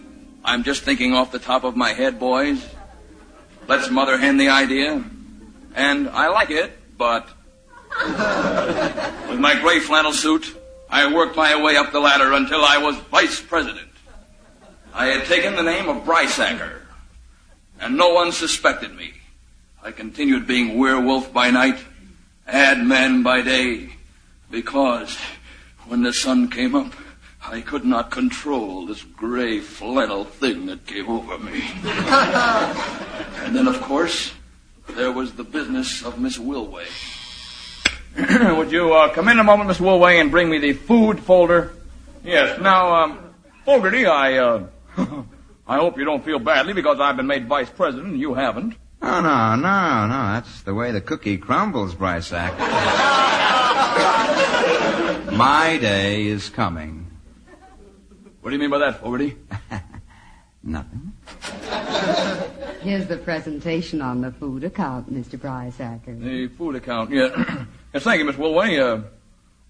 [0.46, 2.64] I'm just thinking off the top of my head, boys.
[3.68, 5.04] Let's mother hen the idea.
[5.74, 7.28] And I like it, but
[9.28, 10.56] with my gray flannel suit,
[10.88, 13.90] I worked my way up the ladder until I was vice president.
[14.94, 16.82] I had taken the name of Brysacker,
[17.82, 19.14] and no one suspected me.
[19.84, 21.80] I continued being werewolf by night,
[22.46, 23.90] ad man by day,
[24.52, 25.18] because
[25.88, 26.94] when the sun came up,
[27.48, 31.64] I could not control this gray flannel thing that came over me.
[31.84, 34.34] and then, of course,
[34.90, 36.88] there was the business of Miss Wilway.
[38.58, 41.74] Would you uh, come in a moment, Miss Wilway, and bring me the food folder?
[42.24, 42.60] Yes.
[42.60, 44.64] Now, um, Fogarty, I, uh,
[45.68, 48.74] I hope you don't feel badly because I've been made vice president and you haven't.
[49.04, 50.34] Oh, no, no, no.
[50.34, 52.58] That's the way the cookie crumbles, Brysack.
[55.32, 57.05] My day is coming.
[58.46, 59.36] What do you mean by that, Fogarty?
[60.64, 61.14] Nothing.
[62.84, 65.36] Here's the presentation on the food account, Mr.
[65.36, 66.22] Brysacker.
[66.22, 67.66] The food account, yeah.
[67.94, 68.78] yes, thank you, Miss Wilway.
[68.80, 69.08] Uh,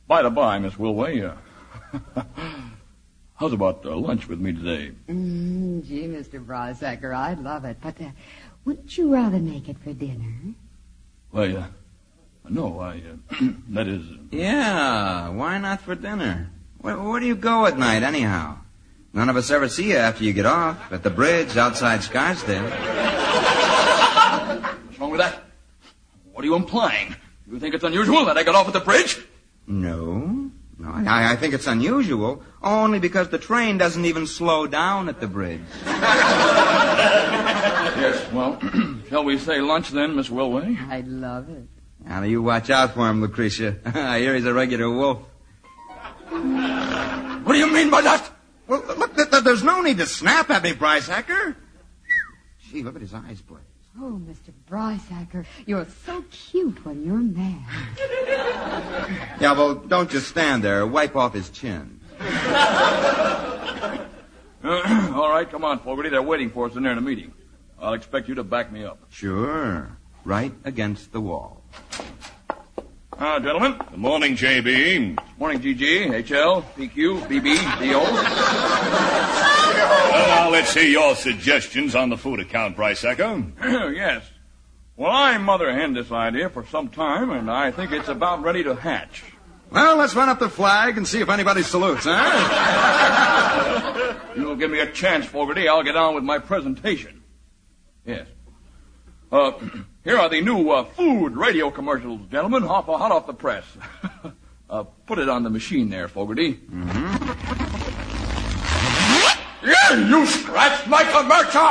[0.09, 2.23] by the by, Miss Wilway, uh,
[3.36, 4.91] how's about uh, lunch with me today?
[5.07, 6.45] Mm, gee, Mr.
[6.45, 7.78] Brysacker, I'd love it.
[7.80, 8.09] But uh,
[8.65, 10.53] wouldn't you rather make it for dinner?
[11.32, 11.67] Well, uh,
[12.49, 13.01] no, I,
[13.32, 16.49] uh, that is, Yeah, why not for dinner?
[16.80, 18.57] Where, where do you go at night, anyhow?
[19.16, 22.70] None of us ever see you after you get off at the bridge outside Scarsdale.
[24.84, 25.41] what's wrong with that?
[26.34, 27.16] What are you implying?
[27.49, 29.18] You think it's unusual that I got off at the bridge?
[29.68, 35.07] No, no, I, I think it's unusual only because the train doesn't even slow down
[35.07, 35.61] at the bridge.
[37.95, 38.59] Yes, well,
[39.09, 40.78] shall we say lunch then, Miss Wilway?
[40.89, 41.70] I'd love it.
[42.03, 43.78] Now you watch out for him, Lucretia.
[43.86, 45.20] I hear he's a regular wolf.
[46.30, 48.34] What do you mean by that?
[48.68, 51.55] Well, look, th- th- there's no need to snap at me, Bryce Hacker.
[52.72, 53.57] Gee, look at his eyes, boy.
[53.97, 54.51] Oh, Mr.
[54.70, 57.63] Brysacker, you're so cute when you're mad.
[59.39, 60.86] Yeah, well, don't just stand there.
[60.88, 61.99] Wipe off his chin.
[64.68, 66.09] Uh, all right, come on, Fogarty.
[66.09, 67.32] They're waiting for us in there in a meeting.
[67.80, 68.97] I'll expect you to back me up.
[69.11, 69.95] Sure.
[70.24, 71.61] Right against the wall.
[73.18, 73.78] Ah, gentlemen.
[73.78, 75.18] Good morning, JB.
[75.38, 77.99] Morning, GG, HL, PQ, BB, DO.
[80.16, 83.53] Well, now let's hear your suggestions on the food account, Brysacker.
[83.95, 84.30] yes.
[84.97, 88.63] Well, I mother hen this idea for some time, and I think it's about ready
[88.63, 89.24] to hatch.
[89.72, 92.24] Well, let's run up the flag and see if anybody salutes, huh?
[94.36, 95.70] You'll give me a chance, Fogarty.
[95.70, 97.24] I'll get on with my presentation.
[98.05, 98.28] Yes.
[99.32, 99.53] Uh,
[100.06, 103.66] here are the new uh, food radio commercials, gentlemen, hot, hot off the press.
[104.70, 106.53] uh, put it on the machine there, Fogarty.
[106.53, 107.66] Mm-hmm.
[109.68, 111.62] Yeah, you scratched my commercial!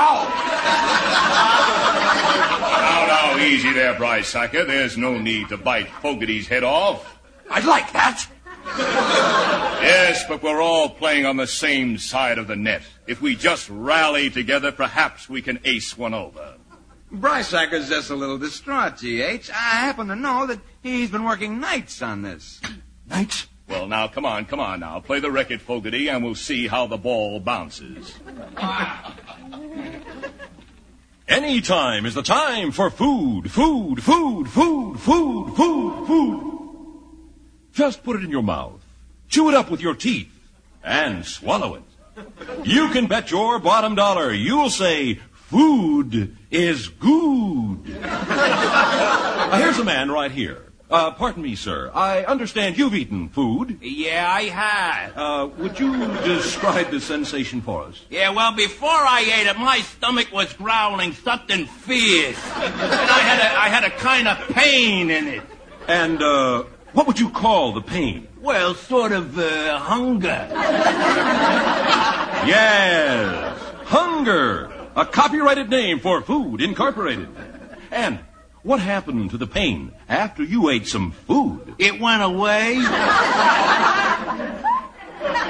[2.60, 4.66] Now, now, easy there, Brysacker.
[4.66, 7.20] There's no need to bite Fogarty's head off.
[7.48, 8.26] I'd like that.
[8.66, 12.82] Yes, but we're all playing on the same side of the net.
[13.06, 16.54] If we just rally together, perhaps we can ace one over.
[17.20, 19.50] Brysacker's just a little distraught, G.H.
[19.50, 22.60] I happen to know that he's been working nights on this.
[23.08, 23.46] Nights?
[23.68, 25.00] Well, now, come on, come on now.
[25.00, 28.14] Play the record, Fogarty, and we'll see how the ball bounces.
[31.28, 36.58] Any time is the time for food, food, food, food, food, food, food.
[37.72, 38.80] Just put it in your mouth,
[39.28, 40.32] chew it up with your teeth,
[40.82, 41.82] and swallow it.
[42.64, 45.20] You can bet your bottom dollar you'll say,
[45.54, 48.00] food is good.
[48.00, 50.72] Now, here's a man right here.
[50.90, 51.92] Uh, pardon me, sir.
[51.94, 53.78] I understand you've eaten food.
[53.80, 55.12] Yeah, I had.
[55.14, 58.04] Uh, would you describe the sensation for us?
[58.10, 62.36] Yeah, well, before I ate it, my stomach was growling something fierce.
[62.56, 65.42] And I had a, I had a kind of pain in it.
[65.86, 68.26] And, uh, what would you call the pain?
[68.40, 70.48] Well, sort of, uh, hunger.
[72.44, 74.73] Yes, hunger.
[74.96, 77.28] A copyrighted name for Food Incorporated.
[77.90, 78.20] And
[78.62, 81.74] what happened to the pain after you ate some food?
[81.78, 82.74] It went away.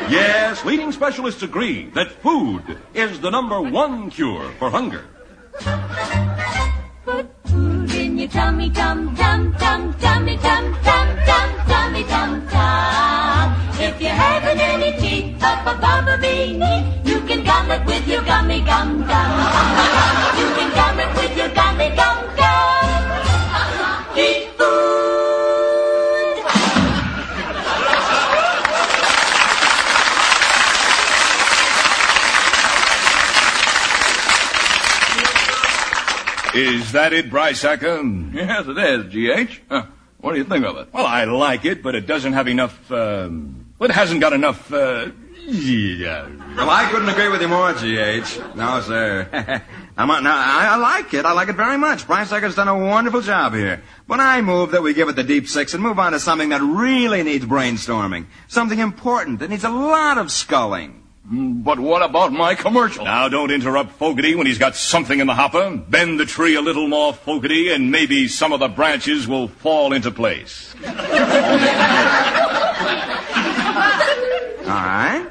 [0.08, 5.04] Yes, leading specialists agree that food is the number one cure for hunger.
[7.04, 13.54] Put food in your tummy, tum, tum, tum, tummy, tum, tum, tum, tummy, tum, tum.
[13.78, 18.22] If you're having any teeth up above a beanie, you can gum it with your
[18.22, 19.30] gummy gum gum.
[20.38, 24.18] You can gum it with your gummy gum gum.
[24.18, 24.74] Eat food.
[36.54, 38.32] Is that it, Brysacker?
[38.34, 39.62] Yes, it is, G.H.
[40.18, 40.88] What do you think of it?
[40.92, 42.90] Well, I like it, but it doesn't have enough.
[42.92, 44.72] Um, it hasn't got enough.
[44.72, 45.10] Uh,
[45.46, 46.28] yeah.
[46.56, 48.38] Well, I couldn't agree with you more, G.H.
[48.54, 49.62] No, sir.
[49.96, 51.24] I'm not, now, I, I like it.
[51.24, 52.06] I like it very much.
[52.06, 53.82] Brian Sucker's done a wonderful job here.
[54.08, 56.48] But I move that we give it the deep six and move on to something
[56.48, 58.26] that really needs brainstorming.
[58.48, 61.04] Something important that needs a lot of sculling.
[61.30, 63.04] Mm, but what about my commercial?
[63.04, 65.76] Now, don't interrupt Fogarty when he's got something in the hopper.
[65.76, 69.92] Bend the tree a little more, Fogarty, and maybe some of the branches will fall
[69.92, 70.74] into place.
[70.84, 70.92] All
[74.70, 75.30] right.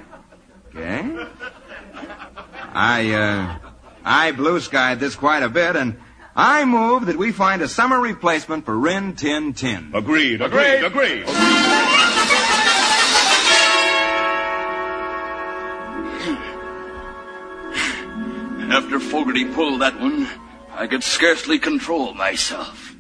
[2.74, 2.82] Okay.
[2.82, 3.58] I, uh,
[4.04, 5.96] I blue skied this quite a bit, and
[6.36, 9.92] I move that we find a summer replacement for Rin Tin Tin.
[9.94, 11.26] Agreed, agreed, agreed.
[18.74, 20.28] After Fogarty pulled that one,
[20.72, 22.96] I could scarcely control myself.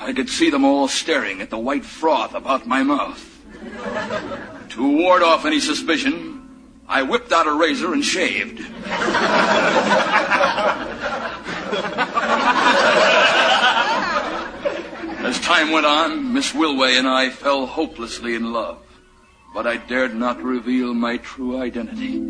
[0.00, 3.28] I could see them all staring at the white froth about my mouth.
[4.70, 6.41] To ward off any suspicion,
[6.92, 8.60] I whipped out a razor and shaved.
[15.24, 18.82] As time went on, Miss Wilway and I fell hopelessly in love,
[19.54, 22.20] but I dared not reveal my true identity.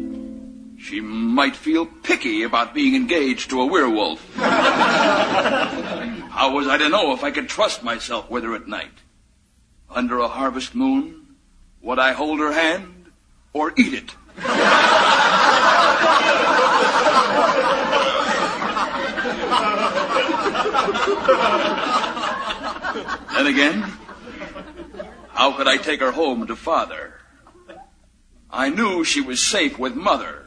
[0.80, 4.36] She might feel picky about being engaged to a werewolf.
[4.36, 5.74] How
[6.54, 8.94] was I to know if I could trust myself with her at night?
[9.90, 11.34] Under a harvest moon,
[11.80, 13.06] would I hold her hand
[13.52, 14.14] or eat it?
[23.35, 23.85] Then again,
[25.30, 27.14] how could I take her home to father?
[28.51, 30.45] I knew she was safe with mother,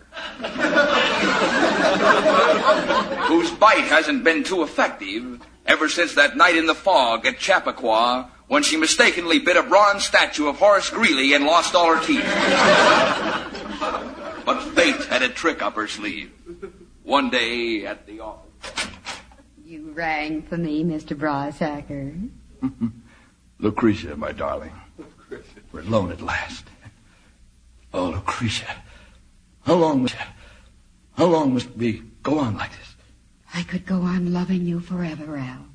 [3.27, 8.29] whose bite hasn't been too effective ever since that night in the fog at Chappaqua
[8.47, 12.23] when she mistakenly bit a bronze statue of Horace Greeley and lost all her teeth.
[14.45, 16.31] But fate had a trick up her sleeve.
[17.03, 18.87] One day at the office.
[19.65, 21.17] You rang for me, Mr.
[21.17, 22.29] Brysacker.
[23.59, 24.71] Lucretia, my darling.
[24.97, 25.59] Lucretia.
[25.71, 26.65] We're alone at last.
[27.93, 28.75] Oh, Lucretia.
[29.65, 30.15] How long must,
[31.17, 32.95] how long must we go on like this?
[33.53, 35.65] I could go on loving you forever, Al.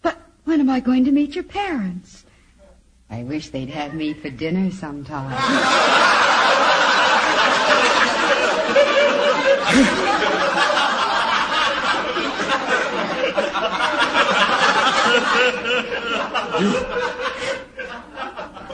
[0.00, 2.24] But when am I going to meet your parents?
[3.10, 5.30] I wish they'd have me for dinner sometime.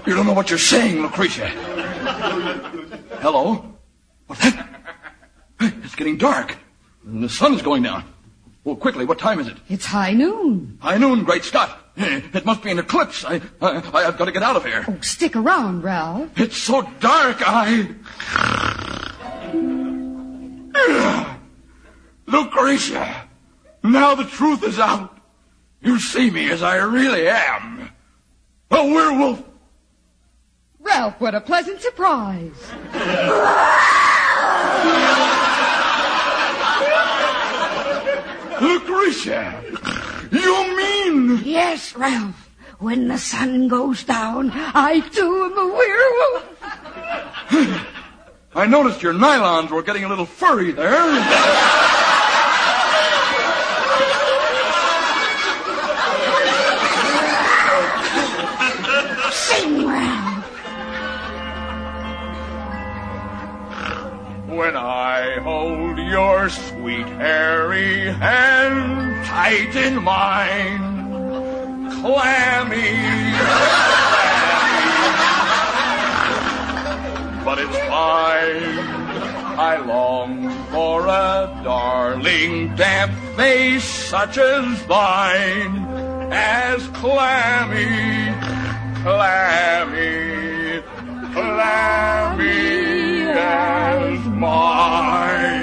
[0.06, 1.48] You don't know what you're saying, Lucretia.
[3.20, 3.76] Hello?
[4.26, 4.68] What's that?
[5.60, 6.56] It's getting dark.
[7.04, 8.04] And the sun is going down.
[8.64, 9.56] Well, quickly, what time is it?
[9.68, 10.78] It's high noon.
[10.80, 11.78] High noon, great Scott.
[11.96, 13.24] It must be an eclipse.
[13.24, 14.84] I, I, I've got to get out of here.
[14.88, 16.30] Oh, stick around, Ralph.
[16.36, 17.94] It's so dark, I.
[22.26, 23.28] Lucretia,
[23.82, 25.18] now the truth is out.
[25.80, 27.90] You see me as I really am.
[28.70, 29.42] A werewolf.
[30.80, 32.52] Ralph, what a pleasant surprise.
[38.60, 39.62] Lucretia,
[40.32, 41.42] you mean?
[41.44, 42.50] Yes, Ralph.
[42.78, 45.66] When the sun goes down, I too am a
[47.50, 47.94] werewolf.
[48.54, 50.88] I noticed your nylons were getting a little furry there.
[59.32, 60.44] Sing, Ralph.
[64.48, 70.80] When I hold your sweet hairy hand tight in mine,
[72.00, 72.96] clammy,
[77.48, 78.78] But it's fine.
[79.58, 85.86] I long for a darling damp face such as thine,
[86.30, 88.34] as clammy,
[89.02, 90.82] clammy,
[91.32, 95.56] clammy as mine.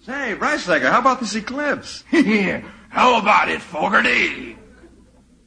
[0.00, 2.02] Say, Brysacker, how about this eclipse?
[2.90, 4.56] How about it, Fogarty?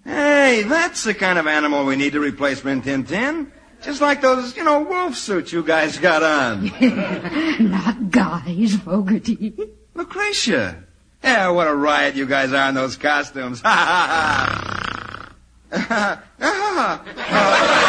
[0.08, 3.52] Hey, that's the kind of animal we need to replace Rin Tin Tin.
[3.82, 6.72] Just like those, you know, wolf suits you guys got on.
[7.70, 9.54] Not guys, Fogarty.
[9.94, 10.82] Lucretia.
[11.22, 13.62] Yeah, what a riot you guys are in those costumes.
[13.68, 15.34] Ha ha
[15.70, 17.04] ha.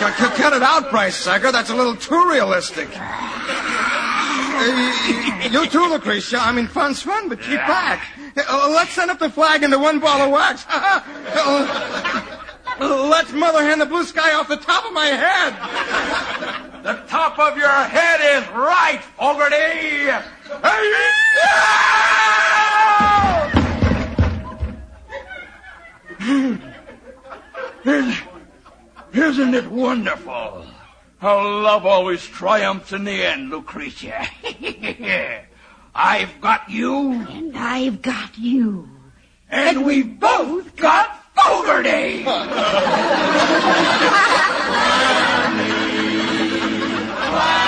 [0.00, 1.52] Ah, cut it out, Brysacker.
[1.52, 2.88] That's a little too realistic.
[4.60, 6.38] Uh, you too, Lucretia.
[6.40, 8.06] I mean, fun's fun, but keep back.
[8.36, 10.66] Uh, let's send up the flag into one ball of wax.
[12.80, 15.52] Uh, let's mother hand the blue sky off the top of my head.
[16.84, 20.14] The top of your head is right, Fogarty!
[27.84, 28.16] Isn't,
[29.12, 30.64] isn't it wonderful
[31.18, 34.28] how love always triumphs in the end, Lucretia?
[35.94, 37.12] I've got you.
[37.12, 38.88] And I've got you.
[39.50, 42.24] And we've both got Fogarty!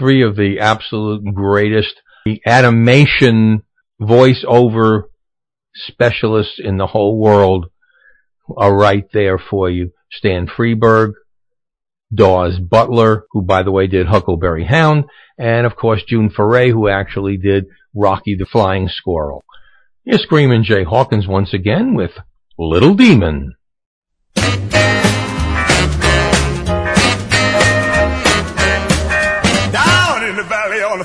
[0.00, 1.94] three of the absolute greatest
[2.46, 3.62] animation
[4.00, 5.02] voiceover
[5.74, 7.66] specialists in the whole world
[8.56, 9.92] are right there for you.
[10.10, 11.12] Stan Freberg,
[12.12, 15.04] Daws Butler, who by the way did Huckleberry Hound,
[15.38, 19.44] and of course June Foray, who actually did Rocky the Flying Squirrel.
[20.04, 22.12] You're Screamin' Jay Hawkins once again with
[22.58, 23.54] Little Demon.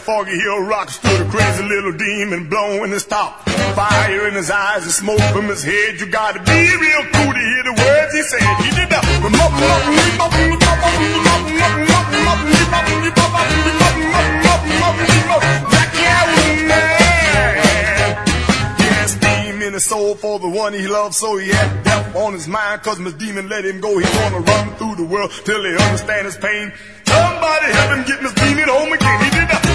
[0.06, 3.41] Foggy hill rock stood a crazy little demon blowing his top.
[3.74, 5.99] Fire in his eyes and smoke from his head.
[5.99, 8.45] You gotta be real cool to hear the words he said.
[8.62, 9.01] He did That
[15.97, 17.01] guy was mad.
[19.60, 22.84] He his soul for the one he loved, so he had death on his mind.
[22.84, 23.97] Cause Miss Demon let him go.
[23.97, 26.72] He gonna run through the world till he understand his pain.
[27.06, 29.24] Somebody help him get Miss Demon home again.
[29.24, 29.74] He did That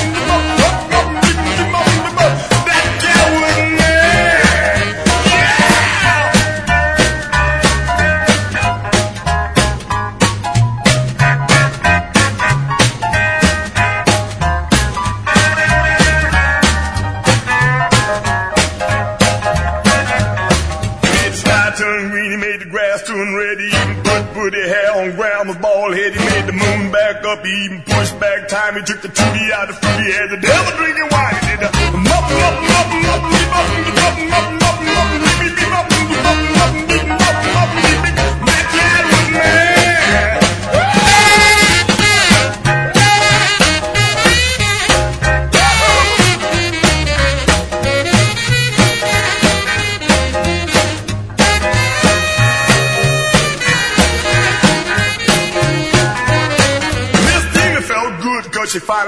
[27.13, 28.75] back up, he even pushed back time.
[28.75, 31.35] He took the TV out of fruit, he had the devil drinking wine.
[31.35, 31.71] He did the
[32.07, 33.40] mup,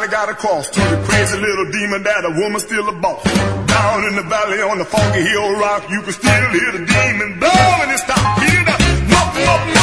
[0.03, 3.23] finally got across to the crazy little demon that a woman's still a boss.
[3.23, 7.39] Down in the valley on the funky hill rock, you can still hear the demon
[7.39, 8.39] blowing his top.
[8.39, 8.75] Hear the
[9.07, 9.82] mup, mup,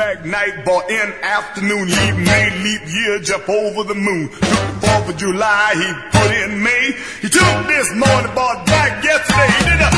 [0.00, 1.86] back night, bought in afternoon.
[1.86, 4.30] Leave May, leap year, jump over the moon.
[4.30, 6.96] Took the 4th of July, he put in May.
[7.20, 9.48] He took this morning, bought back yesterday.
[9.58, 9.90] He did a.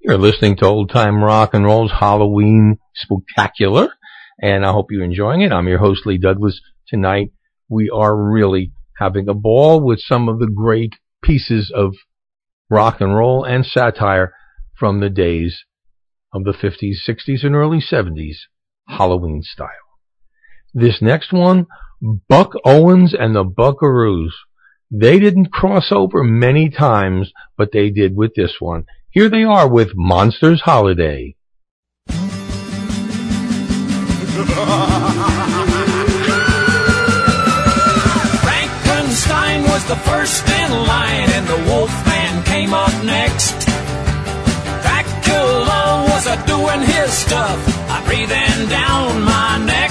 [0.00, 3.95] You're listening to Old Time Rock and Roll's Halloween Spectacular
[4.38, 5.52] and I hope you're enjoying it.
[5.52, 6.60] I'm your host, Lee Douglas.
[6.88, 7.32] Tonight,
[7.68, 11.94] we are really having a ball with some of the great pieces of
[12.70, 14.32] rock and roll and satire
[14.78, 15.64] from the days
[16.32, 18.36] of the 50s, 60s, and early 70s,
[18.88, 19.68] Halloween style.
[20.74, 21.66] This next one,
[22.28, 24.32] Buck Owens and the Buckaroos.
[24.90, 28.84] They didn't cross over many times, but they did with this one.
[29.10, 31.36] Here they are with Monsters Holiday.
[34.56, 34.72] Frankenstein
[39.64, 43.68] was the first in line, and the Wolfman came up next.
[44.80, 47.60] Dracula was a doing his stuff,
[47.92, 49.90] a breathing down my neck.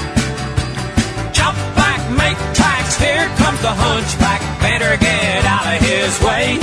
[1.32, 6.57] Jump back, make tracks, here comes the hunchback, better get out of his way.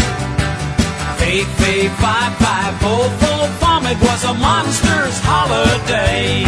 [1.23, 6.43] Fee, fee, fi, fi, fo, fo, fum, it was a monster's holiday.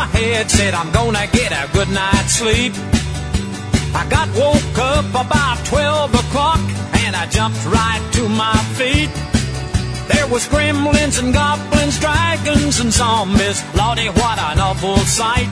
[0.00, 2.72] My head, said I'm gonna get a good night's sleep.
[4.00, 6.62] I got woke up about 12 o'clock
[7.04, 9.12] and I jumped right to my feet.
[10.12, 13.58] There was gremlins and goblins, dragons and zombies.
[13.76, 15.50] Lordy, what an awful sight.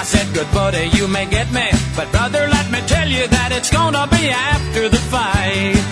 [0.00, 3.50] I said, good buddy, you may get me, but brother, let me tell you that
[3.50, 5.82] it's gonna be after the fight.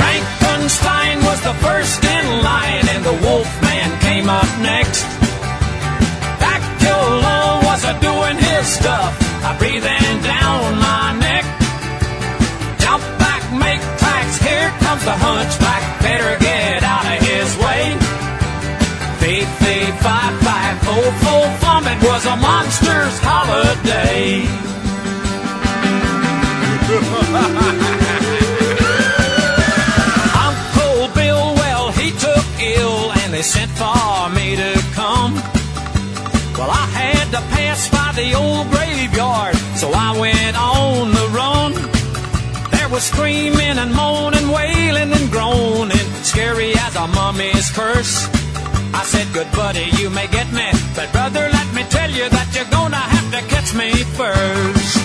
[0.00, 5.15] Frankenstein was the first in line and the Wolfman came up next.
[8.80, 9.12] Stuff,
[9.48, 11.44] a breathing down my neck.
[12.84, 17.82] Jump back, make tracks, here comes the hunchback, better get out of his way.
[19.20, 24.44] Fee, fee, fi, fi, fo, oh, fo, fum, it was a monster's holiday.
[38.16, 41.72] the old graveyard, so I went on the run.
[42.72, 48.26] There was screaming and moaning, wailing and groaning, scary as a mummy's curse.
[48.96, 50.64] I said, good buddy, you may get me,
[50.96, 54.96] but brother, let me tell you that you're gonna have to catch me first.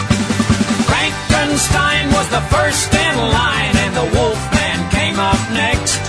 [0.88, 5.99] Frankenstein was the first in line, and the Wolfman came up next.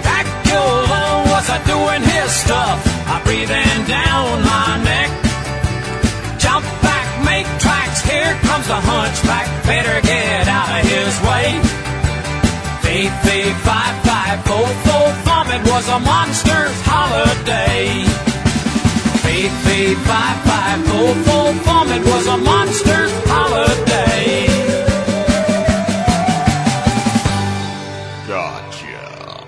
[0.00, 2.80] Dracula was a doing his stuff,
[3.12, 5.23] a breathing down my neck.
[8.48, 11.60] Comes the hunchback, better get out of his way.
[12.82, 18.04] Fee, fee, fi, fi, fo, fo, fum, it was a monster's holiday.
[19.24, 24.46] Fee, fee, fi, fi, fo, fo, fum, it was a monster's holiday.
[28.28, 29.46] Gotcha.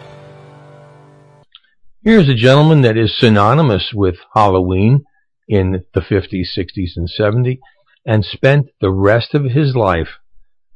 [2.02, 5.04] Here's a gentleman that is synonymous with Halloween
[5.48, 7.58] in the 50s, 60s, and 70s,
[8.06, 10.20] and spent the rest of his life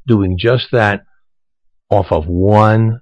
[0.06, 1.04] doing just that
[1.88, 3.00] off of one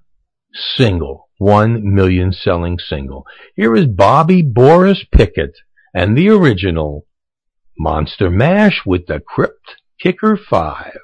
[0.53, 3.27] single, one million selling single.
[3.57, 5.57] Here is Bobby Boris Pickett
[5.95, 7.07] and the original
[7.79, 10.99] Monster Mash with the Crypt Kicker 5.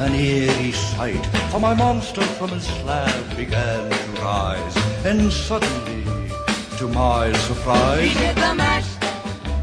[0.00, 1.24] An eerie sight.
[1.50, 6.04] For my monster from his slab began to rise, and suddenly,
[6.78, 8.90] to my surprise, He did the mash,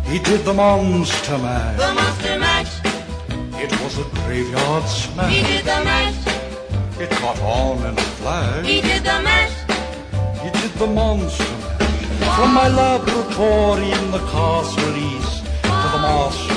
[0.06, 1.78] he did the monster mash.
[1.80, 2.74] the monster mash.
[3.64, 5.34] It was a graveyard smash.
[5.34, 6.20] He did the mash,
[7.04, 8.66] It caught on in a flash.
[8.66, 9.56] he did the mash.
[10.44, 12.36] He did the monster mash.
[12.38, 16.57] From my laboratory in the castle east to the master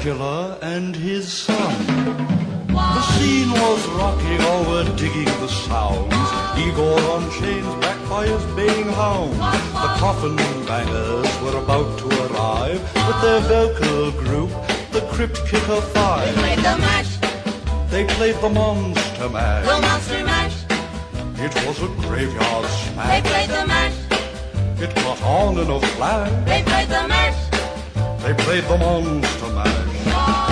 [0.00, 1.74] Dracula, and his son.
[2.68, 6.14] The scene was rocking, all were digging the sounds.
[6.58, 9.36] Igor on chains, backed by his baying hounds.
[9.36, 10.36] The coffin
[10.66, 14.50] bangers were about to arrive with their vocal group,
[14.90, 16.34] the Crypt Kicker Five.
[16.34, 17.18] They played the mash,
[17.90, 19.66] They played the monster mash.
[19.66, 20.56] the monster mash.
[21.44, 23.22] It was a graveyard smash.
[23.22, 23.96] They played the mash,
[24.80, 26.30] It caught on in a flash.
[26.46, 27.36] they played the mash.
[28.22, 29.79] They played the monster mash.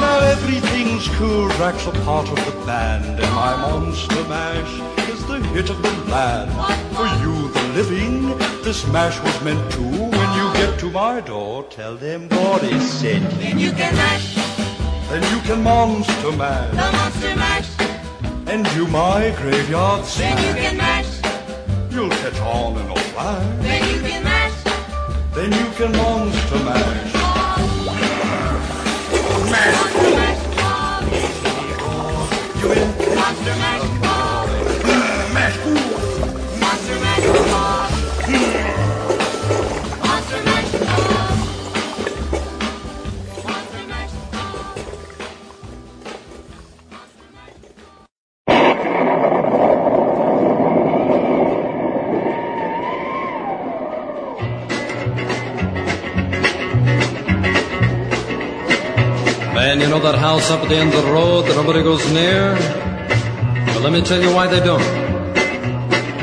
[0.00, 1.48] Now everything's cool.
[1.56, 4.72] Drac's a part of the band, and my monster mash
[5.08, 6.50] is the hit of the land.
[6.96, 8.38] For you, the living.
[8.62, 9.82] This mash was meant to.
[9.82, 13.22] When you get to my door, tell them what is said.
[13.40, 14.34] Then you can mash
[15.10, 16.70] Then you can monster mash.
[16.70, 17.70] the monster mash.
[18.46, 21.20] And do my graveyard Then you can mash.
[21.90, 23.62] You'll catch on in a flash.
[23.62, 24.58] Then you can mash.
[25.34, 27.12] Then you can monster mash.
[29.12, 29.87] Monster mash.
[32.58, 32.97] You in
[59.88, 62.52] you know that house up at the end of the road that nobody goes near?
[63.72, 64.84] Well, let me tell you why they don't.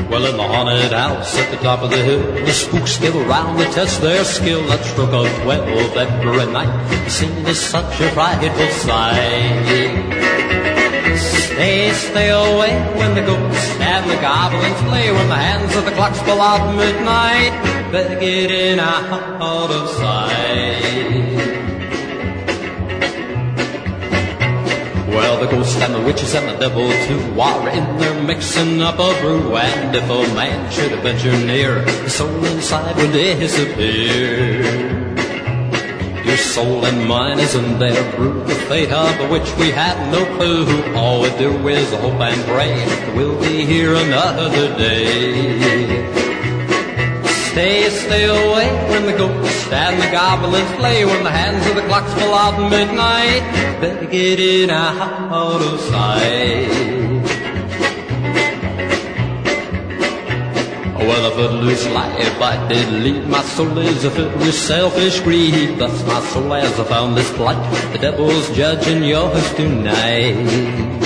[0.08, 3.58] Well, in the haunted house at the top of the hill, the spooks give around
[3.58, 4.62] to test their skill.
[4.68, 6.70] That stroke of twelve every night,
[7.06, 9.66] the scene is such a frightful sight.
[11.18, 15.92] Stay, stay away when the ghosts and the goblins play, when the hands of the
[15.92, 17.92] clocks fall out midnight.
[17.92, 21.25] Better get in out of sight.
[25.46, 29.12] The ghost and the witches and the devil too are in there mixing up a
[29.22, 29.56] brew.
[29.56, 34.64] And if a man should venture near, the soul inside would disappear.
[36.26, 39.98] Your soul and mine is in their brew, ah, the fate of which we have
[40.12, 40.96] no clue.
[40.96, 42.74] All we do is hope and pray
[43.16, 46.25] we'll be here another day.
[47.56, 51.84] Stay, stay away when the ghosts and the goblins play, when the hands of the
[51.84, 53.44] clocks fall out midnight.
[53.80, 56.68] Better get it out of sight.
[60.98, 63.26] Well, a footloose life I did lead.
[63.30, 65.80] My soul is filled with selfish greed.
[65.80, 67.64] Thus my soul has found this plight.
[67.94, 71.05] The devil's judging yours tonight.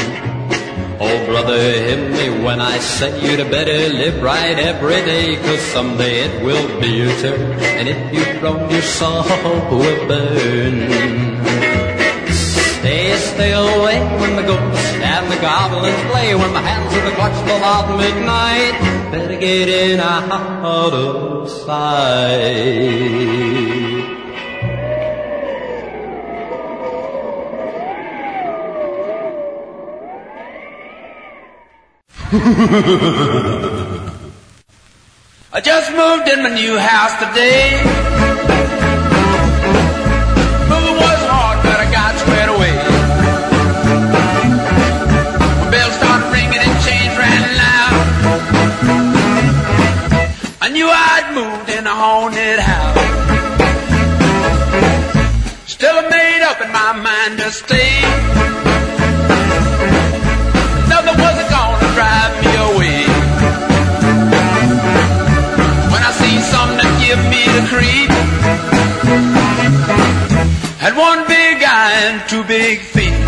[1.01, 6.25] Oh, brother, hear me when I say you'd better live right every day, cause someday
[6.27, 9.23] it will be your turn, and if you're wrong, your soul
[9.71, 10.89] will burn.
[12.27, 17.11] Stay, stay away when the ghosts and the goblins play, when the hands of the
[17.11, 18.75] clocks fall out midnight.
[19.09, 22.69] Better get in out of sight.
[32.31, 32.35] I
[35.63, 37.81] just moved in my new house today.
[40.69, 42.75] Moving was hard, but I got squared away.
[45.57, 47.97] My bell started ringing and chains ran loud.
[50.61, 53.09] I knew I'd moved in a haunted house.
[55.65, 58.48] Still I made up in my mind to stay.
[67.79, 68.11] Creep.
[70.83, 73.23] Had one big eye and two big feet.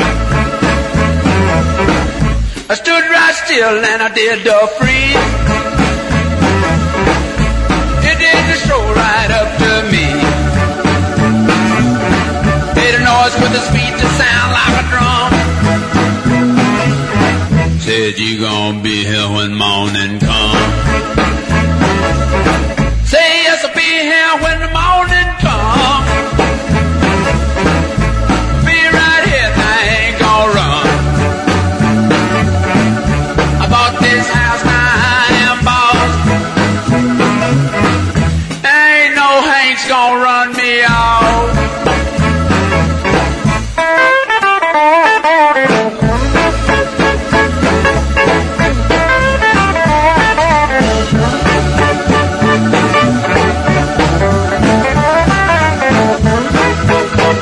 [2.72, 5.30] I stood right still and I did the freeze.
[8.10, 10.08] It did the stroll right up to me.
[12.78, 15.32] Made a noise with a speed to sound like a drum.
[17.86, 20.92] Said you gonna be here when morning comes.
[24.40, 26.31] When the morning comes.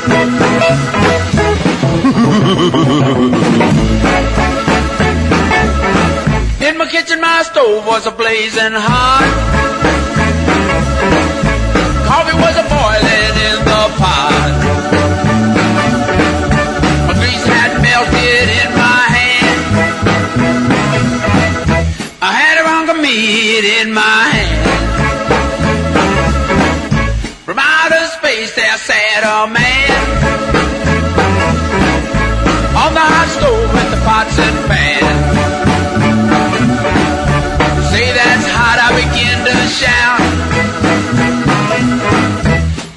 [0.00, 0.06] In
[6.78, 9.28] my kitchen, my stove was a blazing hot.
[12.06, 14.52] Coffee was a boiling in the pot.
[17.06, 19.60] My grease had melted in my hand.
[22.22, 24.64] I had a hunk of meat in my hand.
[27.44, 29.89] From outer space there sat a man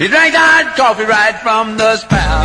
[0.04, 2.44] He drank the hot coffee right from the spout.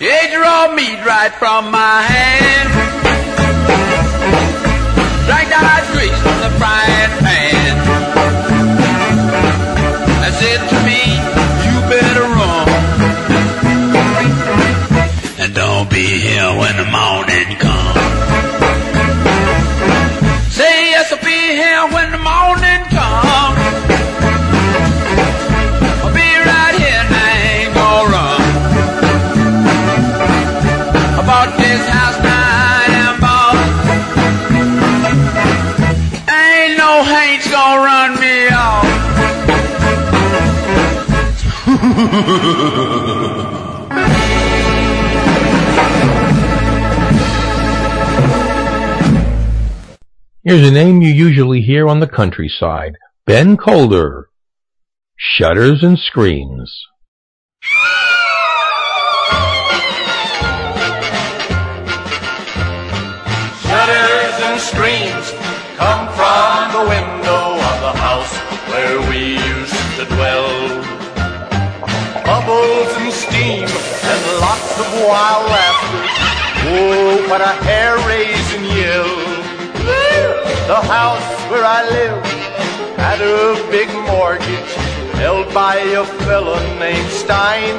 [0.00, 2.68] He ate raw meat right from my hand.
[5.28, 7.76] Drank the hot grease from the frying pan.
[10.24, 11.00] I said to me,
[11.68, 12.68] you better run.
[15.44, 17.29] And don't be here when the morning
[50.44, 52.94] Here's a name you usually hear on the countryside
[53.26, 54.28] Ben Colder.
[55.16, 56.86] Shudders and Screams.
[63.60, 65.32] Shudders and screams
[65.76, 67.19] come from the window
[75.10, 76.02] wild laughter.
[76.70, 79.14] Oh, what a hair-raising yell.
[80.70, 82.22] The house where I live
[82.96, 84.72] had a big mortgage
[85.18, 87.74] held by a fella named Stein.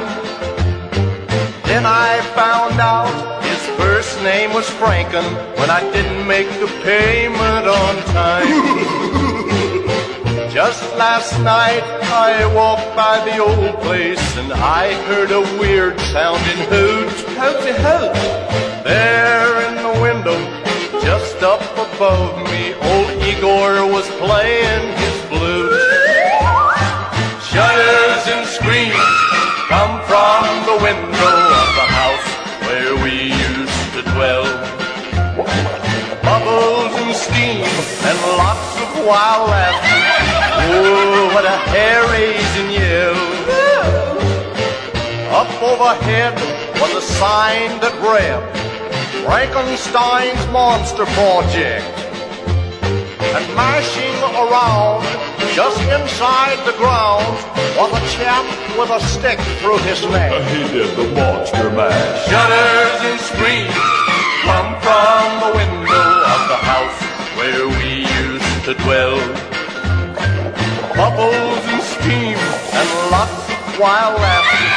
[1.64, 5.26] Then I found out his first name was Franken
[5.58, 9.28] when I didn't make the payment on time.
[10.52, 16.60] Just last night I walked by the old place and I heard a weird sounding
[16.68, 17.08] hoot.
[17.40, 18.12] Hooty hoot.
[18.84, 20.36] There in the window,
[21.00, 25.72] just up above me, old Igor was playing his flute.
[27.48, 29.16] Shudders and screams
[29.72, 32.28] come from the window of the house
[32.68, 34.44] where we used to dwell.
[36.20, 37.64] Bubbles and steam
[38.04, 40.31] and lots of wild laughter.
[40.64, 43.18] Oh, what a hair-raising yell.
[45.34, 46.34] Up overhead
[46.80, 48.42] was a sign that read,
[49.24, 51.86] Frankenstein's Monster Project.
[53.34, 55.02] And mashing around
[55.54, 57.34] just inside the ground
[57.76, 58.46] was a chap
[58.78, 60.30] with a stick through his neck.
[60.52, 62.28] He did the monster mash.
[62.28, 63.74] Shudders and screams
[64.46, 67.00] come from the window of the house
[67.36, 69.51] where we used to dwell.
[70.96, 74.68] Bubbles and steam and lots of wild laughter.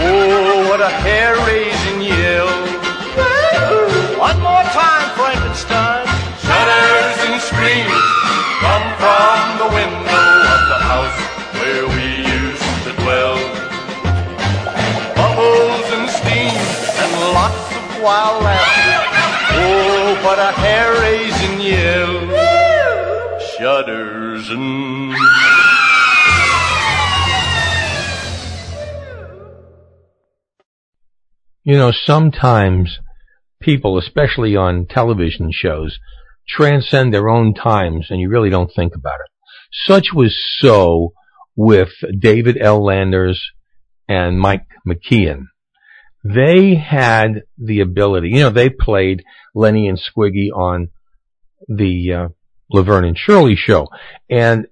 [0.00, 2.46] Oh, what a hair-raising yell.
[4.18, 6.06] One more time, Frankenstein.
[6.38, 8.02] Shudders and screams
[8.62, 11.18] come from the window of the house
[11.58, 13.36] where we used to dwell.
[15.18, 18.94] Bubbles and steam and lots of wild laughter.
[19.58, 22.27] Oh, what a hair-raising yell.
[23.58, 25.12] Shudders and...
[31.64, 33.00] You know, sometimes
[33.60, 35.98] people, especially on television shows,
[36.48, 39.30] transcend their own times and you really don't think about it.
[39.72, 41.12] Such was so
[41.56, 42.82] with David L.
[42.84, 43.42] Landers
[44.08, 45.46] and Mike McKean.
[46.24, 49.24] They had the ability, you know, they played
[49.54, 50.88] Lenny and Squiggy on
[51.66, 52.28] the uh,
[52.70, 53.88] Laverne and Shirley show.
[54.28, 54.66] And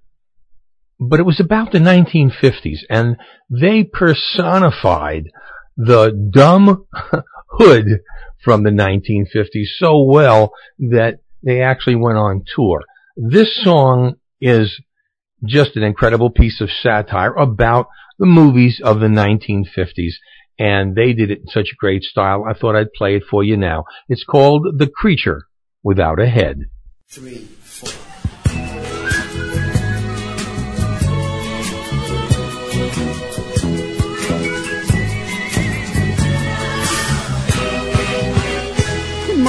[0.98, 3.16] but it was about the 1950s and
[3.51, 5.31] they personified
[5.77, 6.86] the dumb
[7.51, 8.01] hood
[8.43, 12.82] from the 1950s so well that they actually went on tour.
[13.16, 14.81] This song is
[15.44, 20.14] just an incredible piece of satire about the movies of the 1950s
[20.59, 22.44] and they did it in such a great style.
[22.48, 23.85] I thought I'd play it for you now.
[24.09, 25.43] It's called The Creature
[25.82, 26.70] Without a Head.
[27.10, 27.47] Three,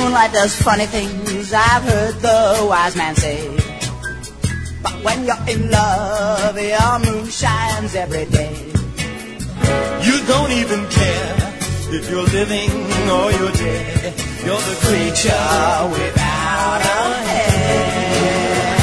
[0.08, 3.46] Moonlight does funny things, I've heard the wise man say.
[4.82, 8.56] But when you're in love, your moon shines every day.
[10.08, 11.36] You don't even care
[11.92, 12.72] if you're living
[13.12, 14.14] or you're dead.
[14.46, 18.80] You're the creature without a head.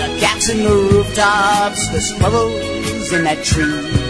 [0.00, 4.00] The cats in the rooftops, the squirrels in that tree.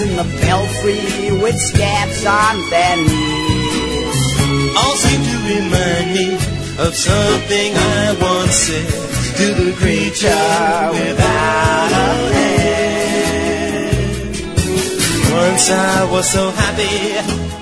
[0.00, 3.57] In the belfry with scabs on their knees.
[4.78, 6.26] All seem to remind me
[6.84, 9.08] of something I once said.
[9.38, 13.94] to the creature without a head.
[15.30, 16.98] Once I was so happy,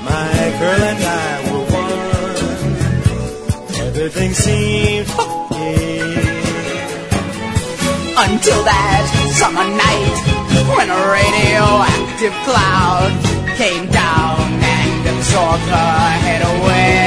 [0.09, 2.74] my girl and I were one.
[3.88, 6.16] Everything seemed okay.
[8.24, 9.05] Until that
[9.36, 10.18] summer night
[10.76, 13.12] when a radioactive cloud
[13.59, 14.56] came down
[15.16, 17.01] and absorbed her head away.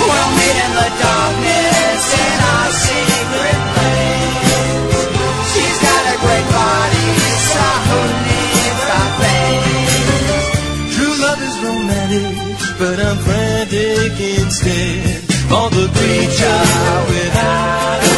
[0.00, 5.00] We'll meet in the darkness in our secret place.
[5.52, 7.08] She's got a great body,
[7.52, 9.98] so who needs a face?
[10.94, 12.36] True love is romantic,
[12.78, 15.24] but I'm frantic instead.
[15.50, 16.62] For the creature
[17.10, 18.09] without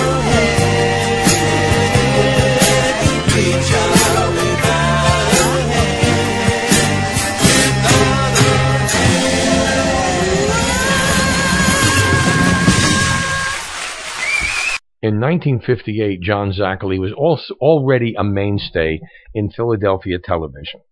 [15.04, 19.00] In 1958, John Zacherle was also already a mainstay
[19.34, 20.82] in Philadelphia television.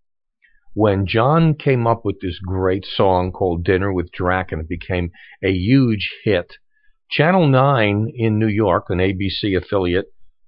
[0.75, 5.13] When John came up with this great song called Dinner with Drac and it became
[5.45, 6.57] a huge hit,
[7.09, 10.07] Channel 9 in New York, an ABC affiliate,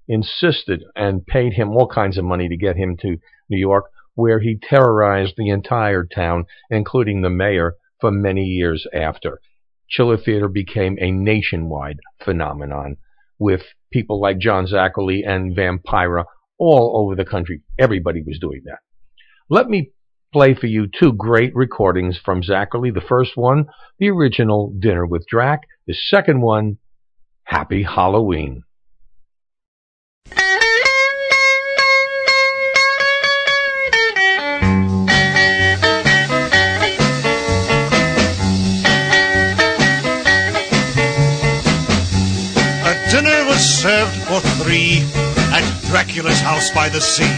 [0.09, 3.18] insisted and paid him all kinds of money to get him to
[3.48, 3.84] New York,
[4.14, 9.40] where he terrorized the entire town, including the mayor, for many years after.
[9.89, 12.97] Chiller Theater became a nationwide phenomenon
[13.43, 13.62] with
[13.93, 16.24] people like John Zacherle and Vampira
[16.59, 17.62] all over the country.
[17.78, 18.78] Everybody was doing that.
[19.51, 19.90] Let me
[20.32, 22.94] play for you two great recordings from Zacherle.
[22.94, 23.66] The first one,
[23.98, 25.60] the original Dinner with Drac.
[25.86, 26.78] The second one,
[27.44, 28.62] Happy Halloween.
[44.73, 47.28] At Dracula's house by the sea.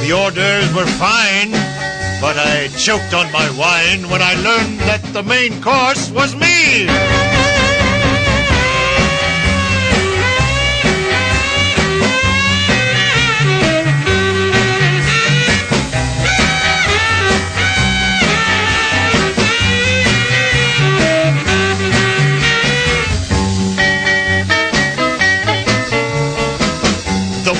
[0.00, 1.50] The orders were fine,
[2.20, 7.33] but I choked on my wine when I learned that the main course was me.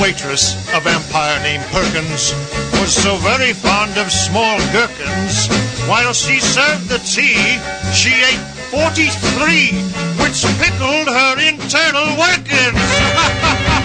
[0.05, 2.35] Waitress, a vampire named Perkins,
[2.79, 5.49] was so very fond of small gherkins.
[5.89, 7.57] While she served the tea,
[7.95, 9.73] she ate 43,
[10.21, 13.81] which pickled her internal workings.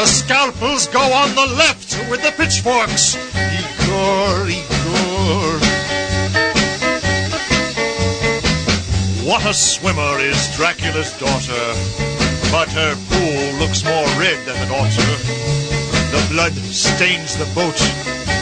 [0.00, 3.16] the scalpels go on the left with the pitchforks.
[3.36, 5.60] Igor, Igor.
[9.28, 11.64] What a swimmer is Dracula's daughter,
[12.50, 15.06] but her pool looks more red than the to.
[16.16, 17.76] The blood stains the boat,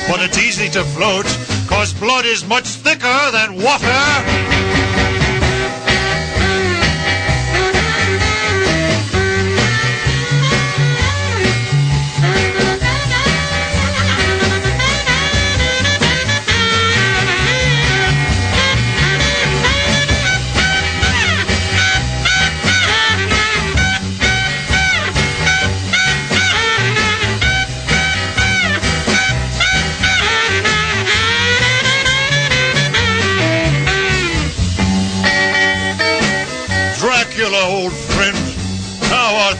[0.06, 1.26] but it's easy to float,
[1.66, 4.57] cause blood is much thicker than water.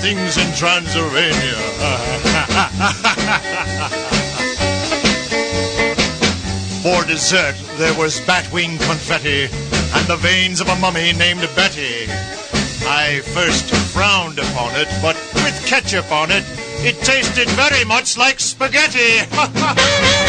[0.09, 1.35] Things in Transylvania?
[6.82, 9.48] For dessert, there was batwing confetti
[9.94, 12.06] and the veins of a mummy named Betty.
[12.86, 16.44] I first frowned upon it, but with ketchup on it,
[16.80, 19.26] it tasted very much like spaghetti.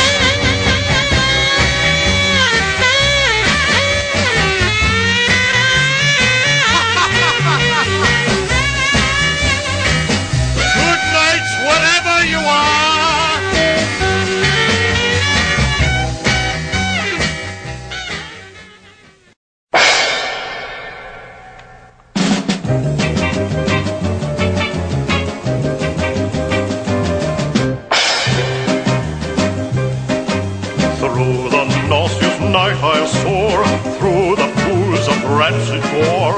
[32.81, 33.65] I'll soar,
[33.97, 36.33] through the pools of rancid war.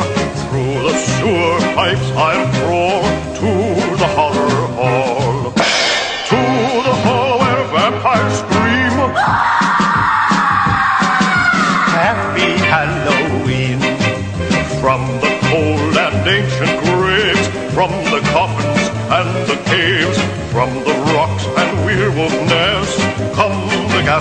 [0.50, 2.61] Through the sewer pipes I'll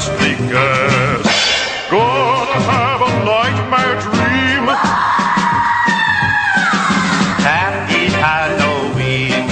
[0.01, 1.91] ghastly gas.
[1.91, 4.67] Gonna have a nightmare dream.
[7.45, 9.45] Happy Halloween.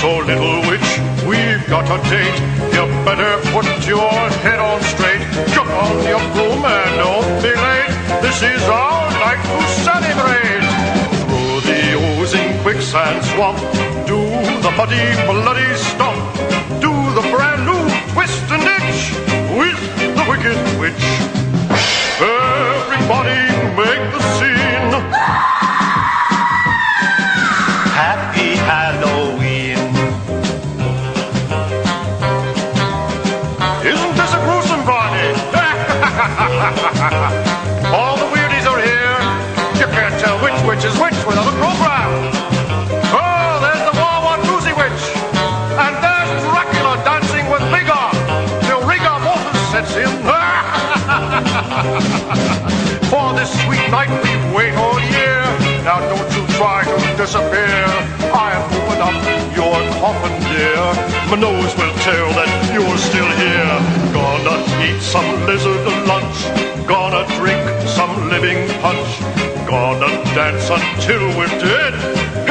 [0.00, 0.90] So little witch,
[1.28, 2.38] we've got a date.
[2.72, 4.10] You better put your
[4.44, 5.22] head on straight.
[5.52, 7.92] Jump on your broom and don't be late.
[8.22, 10.64] This is our night to celebrate.
[11.20, 13.58] Through the oozing quicksand swamp,
[14.06, 14.20] do
[14.62, 16.21] the muddy, bloody stomp.
[20.42, 21.04] Wicked witch.
[22.20, 23.51] Everybody
[65.12, 66.38] some lizard lunch.
[66.88, 69.20] Gonna drink some living punch.
[69.68, 72.41] Gonna dance until we're dead.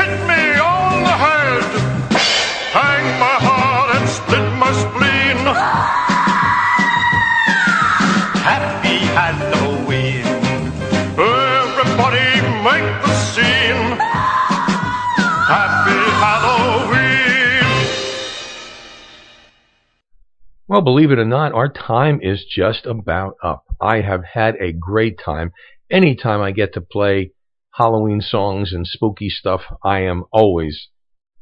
[20.71, 23.65] Well, believe it or not, our time is just about up.
[23.81, 25.51] I have had a great time.
[25.91, 27.33] Anytime I get to play
[27.73, 30.87] Halloween songs and spooky stuff, I am always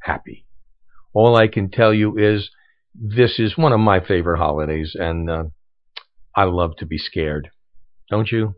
[0.01, 0.47] happy.
[1.14, 2.49] All I can tell you is
[2.95, 5.43] this is one of my favorite holidays, and uh,
[6.35, 7.51] I love to be scared.
[8.10, 8.56] Don't you?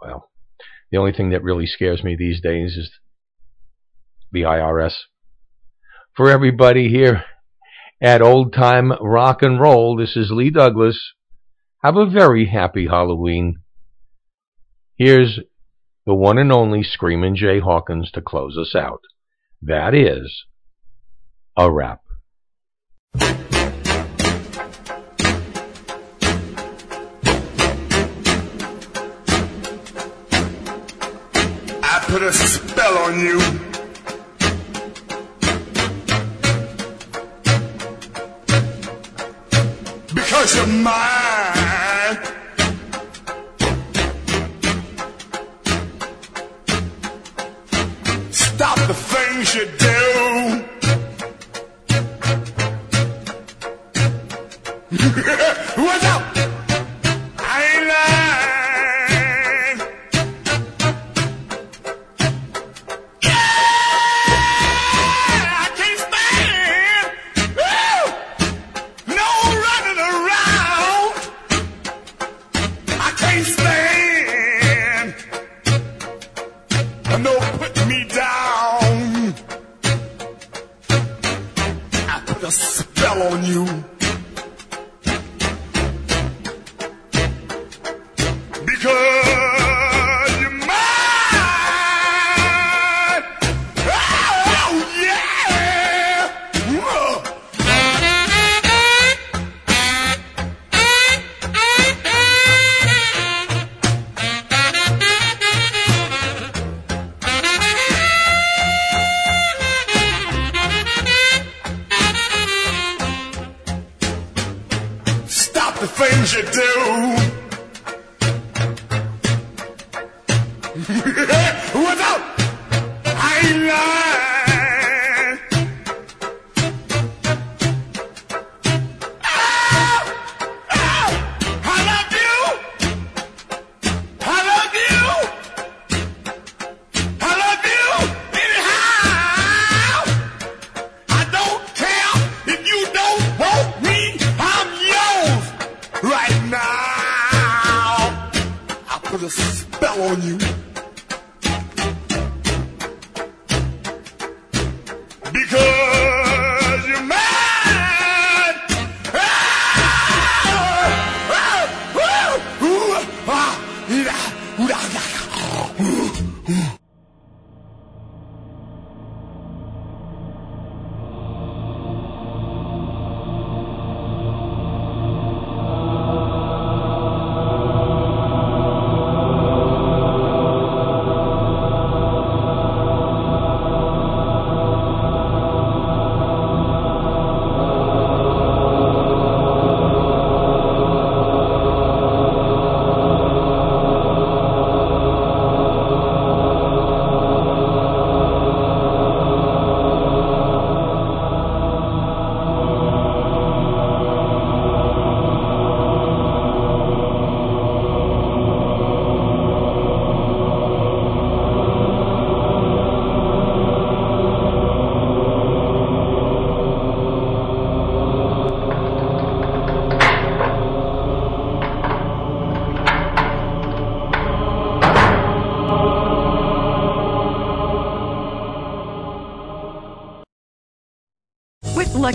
[0.00, 0.30] Well,
[0.92, 2.92] the only thing that really scares me these days is
[4.30, 4.94] the IRS.
[6.16, 7.24] For everybody here
[8.00, 11.12] at Old Time Rock and Roll, this is Lee Douglas.
[11.82, 13.62] Have a very happy Halloween.
[14.96, 15.40] Here's
[16.06, 19.02] the one and only Screamin' Jay Hawkins to close us out.
[19.62, 20.44] That is
[21.56, 22.00] a wrap.
[31.82, 33.69] I put a spell on you.
[40.40, 41.19] You're mine.